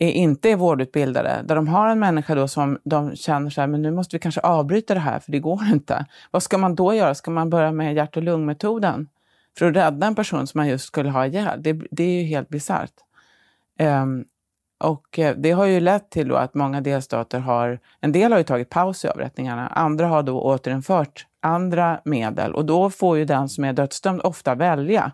är 0.00 0.10
inte 0.10 0.50
är 0.50 0.56
vårdutbildade, 0.56 1.42
där 1.44 1.56
de 1.56 1.68
har 1.68 1.88
en 1.88 1.98
människa 1.98 2.34
då 2.34 2.48
som 2.48 2.78
de 2.84 3.16
känner 3.16 3.50
så 3.50 3.60
här, 3.60 3.68
men 3.68 3.82
nu 3.82 3.90
måste 3.90 4.16
vi 4.16 4.20
kanske 4.20 4.40
avbryta 4.40 4.94
det 4.94 5.00
här 5.00 5.18
för 5.18 5.32
det 5.32 5.38
går 5.38 5.60
inte. 5.72 6.06
Vad 6.30 6.42
ska 6.42 6.58
man 6.58 6.74
då 6.74 6.94
göra? 6.94 7.14
Ska 7.14 7.30
man 7.30 7.50
börja 7.50 7.72
med 7.72 7.94
hjärt 7.94 8.16
och 8.16 8.22
lungmetoden? 8.22 9.08
För 9.58 9.66
att 9.66 9.76
rädda 9.76 10.06
en 10.06 10.14
person 10.14 10.46
som 10.46 10.58
man 10.58 10.68
just 10.68 10.84
skulle 10.84 11.10
ha 11.10 11.26
ihjäl. 11.26 11.62
Det, 11.62 11.72
det 11.90 12.04
är 12.04 12.22
ju 12.22 12.26
helt 12.26 12.48
bisarrt. 12.48 12.94
Um, 13.80 14.24
och 14.80 15.18
eh, 15.18 15.36
det 15.36 15.50
har 15.50 15.66
ju 15.66 15.80
lett 15.80 16.10
till 16.10 16.34
att 16.34 16.54
många 16.54 16.80
delstater 16.80 17.38
har, 17.38 17.78
en 18.00 18.12
del 18.12 18.32
har 18.32 18.38
ju 18.38 18.44
tagit 18.44 18.70
paus 18.70 19.04
i 19.04 19.08
avrättningarna, 19.08 19.66
andra 19.66 20.06
har 20.06 20.22
då 20.22 20.40
återinfört 20.40 21.26
andra 21.40 22.00
medel 22.04 22.54
och 22.54 22.64
då 22.64 22.90
får 22.90 23.18
ju 23.18 23.24
den 23.24 23.48
som 23.48 23.64
är 23.64 23.72
dödsdömd 23.72 24.20
ofta 24.20 24.54
välja. 24.54 25.12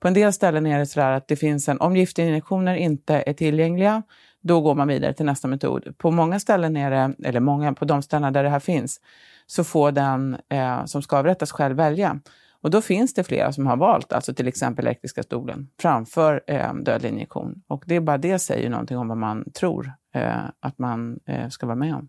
På 0.00 0.08
en 0.08 0.14
del 0.14 0.32
ställen 0.32 0.66
är 0.66 0.78
det 0.78 0.86
så 0.86 1.00
att 1.00 1.28
det 1.28 1.36
finns 1.36 1.68
en, 1.68 1.80
om 1.80 1.96
giftinjektioner 1.96 2.74
inte 2.74 3.22
är 3.26 3.32
tillgängliga, 3.32 4.02
då 4.40 4.60
går 4.60 4.74
man 4.74 4.88
vidare 4.88 5.12
till 5.12 5.26
nästa 5.26 5.48
metod. 5.48 5.98
På 5.98 6.10
många 6.10 6.40
ställen 6.40 6.76
är 6.76 6.90
det, 6.90 7.14
eller 7.24 7.40
många, 7.40 7.72
på 7.72 7.84
de 7.84 8.02
ställen 8.02 8.32
där 8.32 8.42
det 8.42 8.48
här 8.48 8.60
finns, 8.60 9.00
så 9.46 9.64
får 9.64 9.92
den 9.92 10.36
eh, 10.48 10.84
som 10.84 11.02
ska 11.02 11.18
avrättas 11.18 11.52
själv 11.52 11.76
välja. 11.76 12.20
Och 12.62 12.70
då 12.70 12.80
finns 12.80 13.14
det 13.14 13.24
flera 13.24 13.52
som 13.52 13.66
har 13.66 13.76
valt, 13.76 14.12
alltså 14.12 14.34
till 14.34 14.48
exempel 14.48 14.86
elektriska 14.86 15.22
stolen, 15.22 15.68
framför 15.80 16.42
eh, 16.46 16.74
dödlig 16.74 17.08
injektion. 17.08 17.62
Och 17.66 17.84
det 17.86 17.96
är 17.96 18.00
bara 18.00 18.18
det 18.18 18.38
säger 18.38 18.70
någonting 18.70 18.98
om 18.98 19.08
vad 19.08 19.18
man 19.18 19.50
tror 19.52 19.92
eh, 20.14 20.44
att 20.60 20.78
man 20.78 21.20
eh, 21.26 21.48
ska 21.48 21.66
vara 21.66 21.76
med 21.76 21.94
om. 21.94 22.08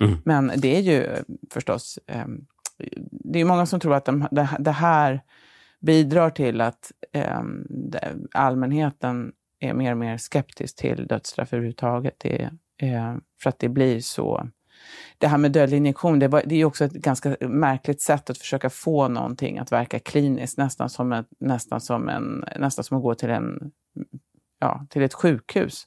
Mm. 0.00 0.18
Men 0.24 0.52
det 0.56 0.76
är 0.76 0.80
ju 0.80 1.08
förstås, 1.50 1.98
eh, 2.06 2.26
det 3.10 3.40
är 3.40 3.44
många 3.44 3.66
som 3.66 3.80
tror 3.80 3.94
att 3.94 4.04
de, 4.04 4.28
det, 4.30 4.48
det, 4.58 4.70
här 4.70 5.20
bidrar 5.80 6.30
till 6.30 6.60
att 6.60 6.92
eh, 7.12 7.40
allmänheten 8.32 9.32
är 9.60 9.74
mer 9.74 9.92
och 9.92 9.98
mer 9.98 10.18
skeptisk 10.18 10.76
till 10.76 11.06
dödsstraff 11.06 11.52
överhuvudtaget. 11.52 12.14
Det, 12.18 12.50
eh, 12.82 13.16
för 13.42 13.50
att 13.50 13.58
det 13.58 13.68
blir 13.68 14.00
så 14.00 14.48
det 15.18 15.26
här 15.26 15.38
med 15.38 15.52
dödlig 15.52 15.76
injektion, 15.76 16.18
det, 16.18 16.28
var, 16.28 16.42
det 16.46 16.60
är 16.60 16.64
också 16.64 16.84
ett 16.84 16.92
ganska 16.92 17.36
märkligt 17.40 18.02
sätt 18.02 18.30
att 18.30 18.38
försöka 18.38 18.70
få 18.70 19.08
någonting 19.08 19.58
att 19.58 19.72
verka 19.72 19.98
kliniskt, 19.98 20.58
nästan 20.58 20.90
som, 20.90 21.12
ett, 21.12 21.26
nästan 21.40 21.80
som, 21.80 22.08
en, 22.08 22.44
nästan 22.56 22.84
som 22.84 22.96
att 22.96 23.02
gå 23.02 23.14
till, 23.14 23.30
en, 23.30 23.70
ja, 24.60 24.86
till 24.90 25.02
ett 25.02 25.14
sjukhus. 25.14 25.86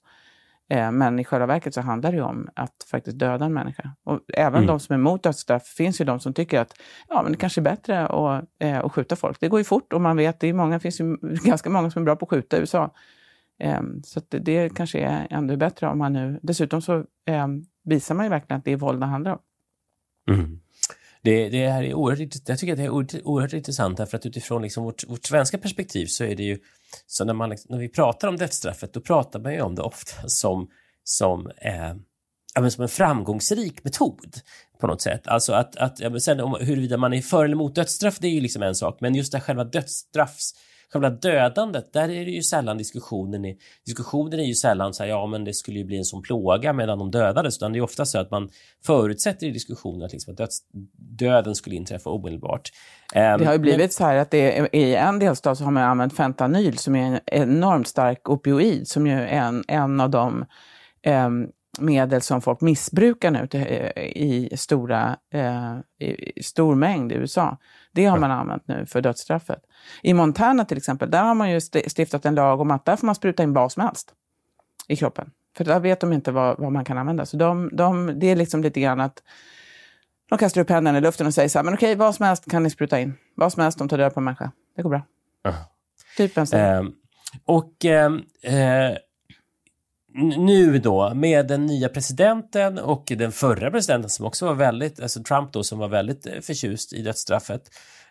Eh, 0.72 0.92
men 0.92 1.20
i 1.20 1.24
själva 1.24 1.46
verket 1.46 1.74
så 1.74 1.82
handlar 1.82 2.12
det 2.12 2.18
ju 2.18 2.24
om 2.24 2.50
att 2.56 2.86
faktiskt 2.92 3.20
döda 3.20 3.46
en 3.46 3.54
människa. 3.54 3.92
Och 4.04 4.20
även 4.34 4.56
mm. 4.56 4.68
de 4.68 4.80
som 4.80 4.94
är 4.94 4.98
emot 4.98 5.24
dödsstraff 5.24 5.68
finns 5.68 6.02
ju 6.02 6.06
de 6.06 6.20
som 6.20 6.34
tycker 6.34 6.60
att 6.60 6.74
ja, 7.08 7.22
men 7.24 7.32
det 7.32 7.38
kanske 7.38 7.62
är 7.62 7.64
bättre 7.64 8.08
att, 8.08 8.46
eh, 8.60 8.80
att 8.80 8.92
skjuta 8.92 9.16
folk. 9.16 9.40
Det 9.40 9.48
går 9.48 9.60
ju 9.60 9.64
fort 9.64 9.94
och 9.94 10.02
man 10.02 10.18
vet, 10.18 10.40
det 10.40 10.48
är 10.48 10.54
många, 10.54 10.80
finns 10.80 11.02
ju 11.02 11.18
ganska 11.44 11.70
många 11.70 11.92
som 11.92 12.02
är 12.02 12.06
bra 12.06 12.16
på 12.16 12.26
att 12.26 12.30
skjuta 12.30 12.58
i 12.58 12.60
USA. 12.60 12.94
Eh, 13.60 13.82
så 14.04 14.22
det, 14.30 14.40
det, 14.40 14.76
kanske 14.76 15.00
är 15.00 15.28
ännu 15.30 15.58
bättre 15.58 15.88
om 15.88 15.98
man 15.98 16.14
nu... 16.14 16.40
Dessutom 16.42 16.82
så 16.82 16.98
eh, 17.26 17.48
visar 17.90 18.16
man 18.16 18.26
ju 18.26 18.30
verkligen 18.30 18.60
att 18.60 18.66
det 18.66 18.72
är 18.72 18.78
våld 18.78 19.00
det 19.00 19.06
handlar 19.06 19.32
om. 19.32 19.40
Mm. 20.30 20.60
Det, 21.22 21.50
det, 21.50 21.68
här 21.70 21.84
är 21.84 21.94
oerhört, 21.94 22.36
jag 22.48 22.60
tycker 22.60 22.74
att 22.74 22.80
det 22.80 22.86
är 22.86 23.28
oerhört, 23.28 23.54
intressant 23.54 23.98
därför 23.98 24.18
att 24.18 24.26
utifrån 24.26 24.62
liksom 24.62 24.84
vårt, 24.84 25.04
vårt 25.08 25.26
svenska 25.26 25.58
perspektiv 25.58 26.06
så 26.06 26.24
är 26.24 26.36
det 26.36 26.44
ju 26.44 26.60
så 27.08 27.26
när, 27.26 27.34
man, 27.34 27.50
liksom- 27.50 27.68
när 27.72 27.80
vi 27.80 27.90
pratar 27.90 28.28
om 28.28 28.38
dödsstraffet 28.38 28.94
då 28.94 29.02
pratar 29.02 29.40
man 29.40 29.54
ju 29.54 29.62
om 29.62 29.76
det 29.76 29.82
ofta 29.82 30.30
som, 30.30 30.70
som, 31.04 31.52
eh, 31.58 32.70
som 32.70 32.84
en 32.84 32.90
framgångsrik 32.90 33.84
metod 33.84 34.36
på 34.80 34.88
något 34.88 35.02
sätt. 35.02 35.28
Alltså 35.28 35.54
att, 35.54 35.76
att 35.76 36.00
ja, 36.00 36.20
sen 36.20 36.40
om, 36.40 36.58
huruvida 36.62 36.98
man 36.98 37.14
är 37.14 37.22
för 37.22 37.46
eller 37.46 37.56
emot 37.56 37.76
dödsstraff 37.76 38.20
det 38.20 38.28
är 38.28 38.32
ju 38.32 38.42
liksom 38.42 38.64
en 38.64 38.76
sak 38.76 38.98
men 39.02 39.16
just 39.16 39.32
det 39.32 39.40
själva 39.40 39.64
dödsstraffs 39.64 40.54
själva 40.94 41.10
dödandet, 41.10 41.94
där 41.94 42.10
är 42.10 42.26
det 42.26 42.32
ju 42.32 42.44
sällan 42.44 42.78
diskussionen 42.78 43.46
är, 43.46 43.56
diskussionen 43.86 44.40
är 44.40 44.44
ju 44.44 44.54
sällan 44.54 44.94
så 44.94 45.04
här, 45.04 45.10
ja 45.10 45.26
men 45.26 45.44
det 45.44 45.54
skulle 45.54 45.80
ju 45.80 45.86
bli 45.86 45.98
en 45.98 46.06
sån 46.06 46.22
plåga 46.22 46.74
medan 46.74 47.00
de 47.00 47.12
dödades, 47.12 47.58
utan 47.58 47.74
det 47.74 47.80
är 47.80 47.84
ofta 47.84 48.06
så 48.06 48.20
att 48.20 48.32
man 48.32 48.50
förutsätter 48.86 49.48
i 49.48 49.52
diskussionen 49.52 50.04
att, 50.04 50.12
liksom, 50.12 50.32
att 50.32 50.38
döds, 50.38 50.60
döden 50.98 51.56
skulle 51.56 51.76
inträffa 51.76 52.10
omedelbart. 52.10 52.70
Um, 53.16 53.40
det 53.40 53.46
har 53.46 53.54
ju 53.54 53.60
blivit 53.60 53.80
men... 53.80 53.90
så 53.90 54.04
här 54.04 54.16
att 54.16 54.32
det 54.32 54.58
är, 54.58 54.76
i 54.76 54.96
en 54.96 55.20
delstat 55.20 55.58
så 55.58 55.64
har 55.64 55.72
man 55.72 55.84
använt 55.84 56.16
fentanyl 56.16 56.78
som 56.78 56.96
är 56.96 57.06
en 57.06 57.20
enormt 57.26 57.88
stark 57.88 58.30
opioid, 58.30 58.88
som 58.88 59.08
ju 59.08 59.14
är 59.14 59.28
en, 59.28 59.64
en 59.68 60.00
av 60.00 60.10
de 60.10 60.46
um, 61.08 61.48
medel 61.80 62.22
som 62.22 62.42
folk 62.42 62.62
missbrukar 62.62 63.32
nu 63.32 63.48
till, 63.48 63.62
i, 63.62 64.50
stora, 64.58 65.18
eh, 65.34 65.78
i 66.08 66.44
stor 66.44 66.76
mängd 66.76 67.12
i 67.12 67.16
USA. 67.16 67.58
Det 67.92 68.06
har 68.06 68.18
man 68.18 68.32
använt 68.32 68.68
nu 68.68 68.86
för 68.86 69.02
dödsstraffet. 69.02 69.60
I 70.04 70.14
Montana 70.14 70.66
till 70.66 70.78
exempel, 70.78 71.12
där 71.12 71.24
har 71.24 71.36
man 71.36 71.52
ju 71.52 71.60
stiftat 71.98 72.26
en 72.26 72.36
lag 72.36 72.62
om 72.62 72.72
att 72.72 72.86
där 72.86 72.96
får 72.96 73.06
man 73.06 73.16
spruta 73.16 73.44
in 73.44 73.54
vad 73.54 73.72
som 73.72 73.84
helst 73.84 74.14
i 74.88 74.96
kroppen. 74.96 75.32
För 75.58 75.66
där 75.66 75.80
vet 75.80 76.00
de 76.00 76.14
inte 76.14 76.32
vad, 76.32 76.60
vad 76.60 76.72
man 76.72 76.86
kan 76.86 76.98
använda. 76.98 77.26
Så 77.26 77.38
de, 77.38 77.70
de, 77.74 78.20
det 78.20 78.28
är 78.28 78.36
liksom 78.36 78.62
lite 78.64 78.80
grann 78.80 79.00
att 79.00 79.24
de 80.30 80.38
kastar 80.38 80.62
upp 80.62 80.70
händerna 80.70 80.98
i 80.98 81.02
luften 81.02 81.28
och 81.28 81.34
säger 81.34 81.50
så 81.50 81.60
här, 81.60 81.64
men 81.64 81.74
okej, 81.74 81.96
vad 81.96 82.16
som 82.16 82.26
helst 82.26 82.52
kan 82.52 82.64
ni 82.64 82.70
spruta 82.70 83.00
in. 83.00 83.14
Vad 83.36 83.54
som 83.54 83.64
helst, 83.64 83.80
de 83.80 83.90
tar 83.90 83.98
död 83.98 84.14
på 84.14 84.20
en 84.20 84.24
människa. 84.24 84.52
Det 84.76 84.82
går 84.82 84.90
bra. 84.90 85.02
Uh. 85.48 85.56
Typ 86.18 86.38
en 86.38 86.46
eh, 86.54 86.82
Och 87.46 87.86
eh, 87.86 88.12
eh, 88.44 88.98
nu 90.38 90.80
då, 90.80 91.14
med 91.14 91.48
den 91.48 91.66
nya 91.66 91.90
presidenten 91.90 92.78
och 92.78 93.04
den 93.18 93.32
förra 93.32 93.72
presidenten 93.72 94.10
som 94.10 94.26
också 94.26 94.46
var 94.46 94.54
väldigt, 94.54 95.00
alltså 95.00 95.24
Trump 95.24 95.54
då, 95.54 95.64
som 95.64 95.80
var 95.80 95.88
väldigt 95.88 96.26
eh, 96.26 96.40
förtjust 96.42 96.94
i 96.94 97.02
dödsstraffet. 97.02 97.62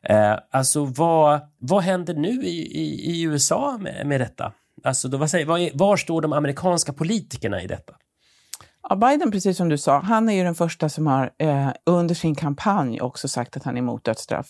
Eh, 0.02 0.34
alltså 0.50 0.84
vad, 0.84 1.40
vad 1.58 1.82
händer 1.82 2.14
nu 2.14 2.42
i, 2.42 2.80
i, 2.80 3.10
i 3.10 3.22
USA 3.22 3.78
med, 3.80 4.06
med 4.06 4.20
detta? 4.20 4.52
Alltså 4.84 5.08
då, 5.08 5.18
vad 5.18 5.30
säger, 5.30 5.46
var, 5.46 5.78
var 5.78 5.96
står 5.96 6.20
de 6.20 6.32
amerikanska 6.32 6.92
politikerna 6.92 7.62
i 7.62 7.66
detta? 7.66 7.92
Ja, 8.88 8.96
Biden, 8.96 9.30
precis 9.30 9.56
som 9.56 9.68
du 9.68 9.78
sa, 9.78 10.00
han 10.00 10.28
är 10.28 10.32
ju 10.32 10.44
den 10.44 10.54
första 10.54 10.88
som 10.88 11.06
har 11.06 11.30
eh, 11.38 11.68
under 11.86 12.14
sin 12.14 12.34
kampanj 12.34 13.00
också 13.00 13.28
sagt 13.28 13.56
att 13.56 13.64
han 13.64 13.74
är 13.74 13.78
emot 13.78 14.04
dödsstraff. 14.04 14.46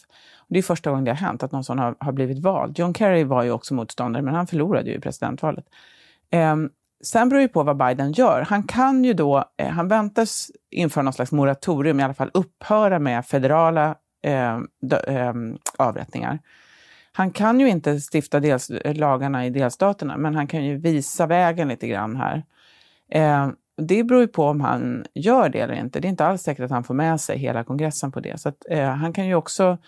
Det 0.49 0.59
är 0.59 0.63
första 0.63 0.91
gången 0.91 1.05
det 1.05 1.11
har 1.11 1.17
hänt, 1.17 1.43
att 1.43 1.53
någon 1.53 1.65
sån 1.65 1.79
har, 1.79 1.97
har 2.01 2.13
blivit 2.13 2.39
vald. 2.39 2.79
John 2.79 2.95
Kerry 2.95 3.25
var 3.25 3.43
ju 3.43 3.51
också 3.51 3.75
motståndare, 3.75 4.23
men 4.23 4.35
han 4.35 4.47
förlorade 4.47 4.91
ju 4.91 5.01
presidentvalet. 5.01 5.65
Eh, 6.31 6.57
Sen 7.05 7.29
beror 7.29 7.41
det 7.41 7.49
på 7.49 7.63
vad 7.63 7.77
Biden 7.77 8.13
gör. 8.13 8.41
Han 8.41 8.63
kan 8.63 9.05
ju 9.05 9.13
då, 9.13 9.45
eh, 9.57 9.69
han 9.69 9.89
väntas 9.89 10.51
införa 10.71 11.03
någon 11.03 11.13
slags 11.13 11.33
moratorium, 11.33 12.01
i 12.01 12.03
alla 12.03 12.15
fall 12.15 12.31
upphöra 12.35 12.99
med 12.99 13.27
federala 13.27 13.95
eh, 14.23 14.55
eh, 15.07 15.35
avrättningar. 15.79 16.39
Han 17.13 17.31
kan 17.31 17.61
ju 17.61 17.69
inte 17.69 18.01
stifta 18.13 18.41
dels, 18.41 18.71
eh, 18.71 18.95
lagarna 18.95 19.47
i 19.47 19.51
delstaterna, 19.51 20.17
men 20.17 20.35
han 20.35 20.47
kan 20.47 20.65
ju 20.65 20.77
visa 20.77 21.27
vägen 21.27 21.69
lite 21.69 21.89
grann 21.89 22.17
här. 22.17 22.43
Eh, 23.11 23.49
det 23.77 24.05
beror 24.05 24.21
ju 24.21 24.29
på 24.29 24.45
om 24.45 24.61
han 24.61 25.05
gör 25.15 25.49
det 25.49 25.61
eller 25.61 25.75
inte. 25.75 26.01
Det 26.01 26.09
är 26.09 26.11
inte 26.11 26.27
alls 26.27 26.43
säkert 26.43 26.65
att 26.65 26.71
han 26.71 26.85
får 26.85 26.95
med 26.95 27.21
sig 27.21 27.39
hela 27.39 27.65
kongressen 27.65 28.13
på 28.13 28.21
det. 28.21 28.41
Så 28.41 28.49
att, 28.49 28.67
eh, 28.71 28.89
han 28.89 29.13
kan 29.13 29.27
ju 29.27 29.35
också 29.35 29.79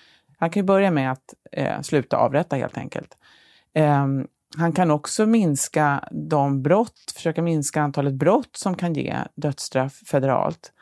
han 0.41 0.51
kan 0.51 0.61
ju 0.61 0.67
börja 0.67 0.91
med 0.91 1.13
att 1.13 1.35
eh, 1.53 1.81
sluta 1.81 2.17
avrätta 2.17 2.57
helt 2.57 2.79
enkelt. 2.79 3.17
Ehm, 3.75 4.27
han 4.57 4.73
kan 4.73 4.91
också 4.91 5.27
minska 5.27 6.09
de 6.11 6.63
brott, 6.63 7.13
försöka 7.15 7.43
minska 7.43 7.83
antalet 7.83 8.15
brott 8.15 8.57
som 8.57 8.75
kan 8.75 8.95
ge 8.95 9.17
dödsstraff 9.35 10.03
federalt. 10.07 10.73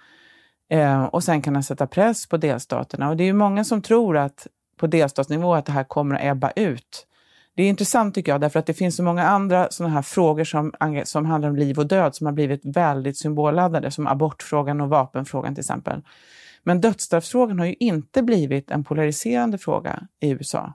Eh, 0.71 1.05
och 1.05 1.25
sen 1.25 1.43
kan 1.43 1.55
han 1.55 1.63
sätta 1.63 1.87
press 1.87 2.29
på 2.29 2.37
delstaterna. 2.37 3.09
Och 3.09 3.17
det 3.17 3.25
är 3.25 3.27
ju 3.27 3.33
många 3.33 3.65
som 3.65 3.83
tror 3.83 4.17
att 4.17 4.47
på 4.77 4.87
delstatsnivå 4.87 5.55
att 5.55 5.67
det 5.67 5.73
här 5.73 5.85
kommer 5.85 6.15
att 6.15 6.25
ebba 6.25 6.51
ut. 6.51 7.07
Det 7.57 7.63
är 7.63 7.69
intressant 7.69 8.15
tycker 8.15 8.33
jag, 8.33 8.41
därför 8.41 8.59
att 8.59 8.67
det 8.67 8.75
finns 8.75 8.97
så 8.97 9.03
många 9.03 9.25
andra 9.25 9.71
sådana 9.71 9.95
här 9.95 10.03
frågor 10.03 10.45
som, 10.45 10.73
som 11.05 11.27
handlar 11.27 11.49
om 11.49 11.57
liv 11.57 11.79
och 11.79 11.87
död 11.87 12.15
som 12.15 12.27
har 12.27 12.33
blivit 12.33 12.61
väldigt 12.65 13.19
symbolladdade, 13.19 13.91
som 13.91 14.07
abortfrågan 14.07 14.81
och 14.81 14.89
vapenfrågan 14.89 15.55
till 15.55 15.63
exempel. 15.63 16.03
Men 16.63 16.81
dödsstraffsfrågan 16.81 17.59
har 17.59 17.67
ju 17.67 17.75
inte 17.81 18.23
blivit 18.23 18.71
en 18.71 18.85
polariserande 18.85 19.59
fråga 19.59 20.03
i 20.21 20.31
USA. 20.31 20.75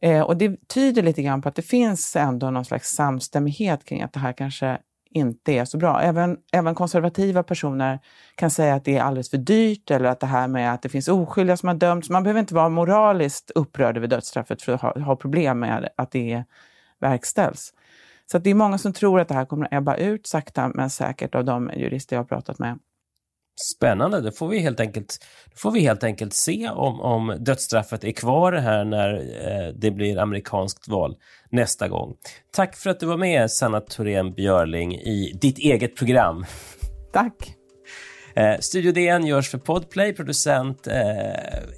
Eh, 0.00 0.20
och 0.20 0.36
det 0.36 0.68
tyder 0.68 1.02
lite 1.02 1.22
grann 1.22 1.42
på 1.42 1.48
att 1.48 1.54
det 1.54 1.62
finns 1.62 2.16
ändå 2.16 2.50
någon 2.50 2.64
slags 2.64 2.90
samstämmighet 2.90 3.84
kring 3.84 4.02
att 4.02 4.12
det 4.12 4.20
här 4.20 4.32
kanske 4.32 4.78
inte 5.10 5.52
är 5.52 5.64
så 5.64 5.78
bra. 5.78 6.00
Även, 6.00 6.36
även 6.52 6.74
konservativa 6.74 7.42
personer 7.42 7.98
kan 8.34 8.50
säga 8.50 8.74
att 8.74 8.84
det 8.84 8.96
är 8.96 9.02
alldeles 9.02 9.30
för 9.30 9.38
dyrt 9.38 9.90
eller 9.90 10.08
att 10.08 10.20
det 10.20 10.26
här 10.26 10.48
med 10.48 10.74
att 10.74 10.82
det 10.82 10.88
finns 10.88 11.08
oskyldiga 11.08 11.56
som 11.56 11.68
har 11.68 11.74
dömts. 11.74 12.10
Man 12.10 12.22
behöver 12.22 12.40
inte 12.40 12.54
vara 12.54 12.68
moraliskt 12.68 13.50
upprörd 13.50 13.96
över 13.96 14.06
dödsstraffet 14.06 14.62
för 14.62 14.72
att 14.72 14.80
ha, 14.82 15.00
ha 15.00 15.16
problem 15.16 15.58
med 15.58 15.88
att 15.96 16.10
det 16.10 16.44
verkställs. 17.00 17.72
Så 18.30 18.38
det 18.38 18.50
är 18.50 18.54
många 18.54 18.78
som 18.78 18.92
tror 18.92 19.20
att 19.20 19.28
det 19.28 19.34
här 19.34 19.44
kommer 19.44 19.64
att 19.64 19.72
ebba 19.72 19.96
ut 19.96 20.26
sakta 20.26 20.70
men 20.74 20.90
säkert 20.90 21.34
av 21.34 21.44
de 21.44 21.70
jurister 21.76 22.16
jag 22.16 22.20
har 22.20 22.26
pratat 22.26 22.58
med. 22.58 22.78
Spännande. 23.76 24.20
Då 24.20 24.30
får 24.30 24.48
vi 24.48 24.58
helt 24.58 24.80
enkelt, 24.80 25.18
får 25.56 25.70
vi 25.70 25.80
helt 25.80 26.04
enkelt 26.04 26.34
se 26.34 26.68
om, 26.68 27.00
om 27.00 27.36
dödsstraffet 27.40 28.04
är 28.04 28.12
kvar 28.12 28.52
här 28.52 28.84
när 28.84 29.14
eh, 29.14 29.74
det 29.74 29.90
blir 29.90 30.18
amerikanskt 30.18 30.88
val 30.88 31.16
nästa 31.50 31.88
gång. 31.88 32.14
Tack 32.52 32.76
för 32.76 32.90
att 32.90 33.00
du 33.00 33.06
var 33.06 33.16
med, 33.16 33.50
Sanna 33.50 33.80
Thorén 33.80 34.34
Björling, 34.34 34.94
i 34.94 35.38
ditt 35.40 35.58
eget 35.58 35.96
program. 35.96 36.44
Tack. 37.12 37.54
Eh, 38.38 38.58
Studio 38.60 38.92
DN 38.92 39.26
görs 39.26 39.50
för 39.50 39.58
Podplay. 39.58 40.12
Producent 40.12 40.86
eh, 40.86 40.96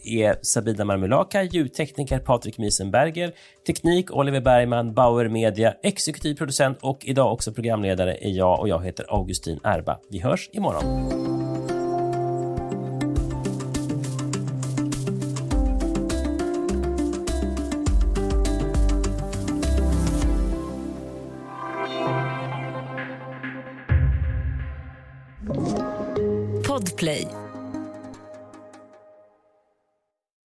är 0.04 0.44
Sabina 0.44 0.84
Marmulaka, 0.84 1.42
ljudtekniker 1.42 2.18
Patrik 2.18 2.58
Miesenberger, 2.58 3.32
teknik 3.66 4.10
Oliver 4.10 4.40
Bergman, 4.40 4.94
Bauer 4.94 5.28
Media, 5.28 5.74
exekutiv 5.82 6.34
producent 6.34 6.78
och 6.82 6.98
idag 7.02 7.32
också 7.32 7.52
programledare 7.52 8.16
är 8.20 8.30
jag 8.30 8.60
och 8.60 8.68
jag 8.68 8.84
heter 8.84 9.06
Augustin 9.08 9.60
Erba. 9.64 9.98
Vi 10.10 10.20
hörs 10.20 10.50
imorgon. 10.52 11.39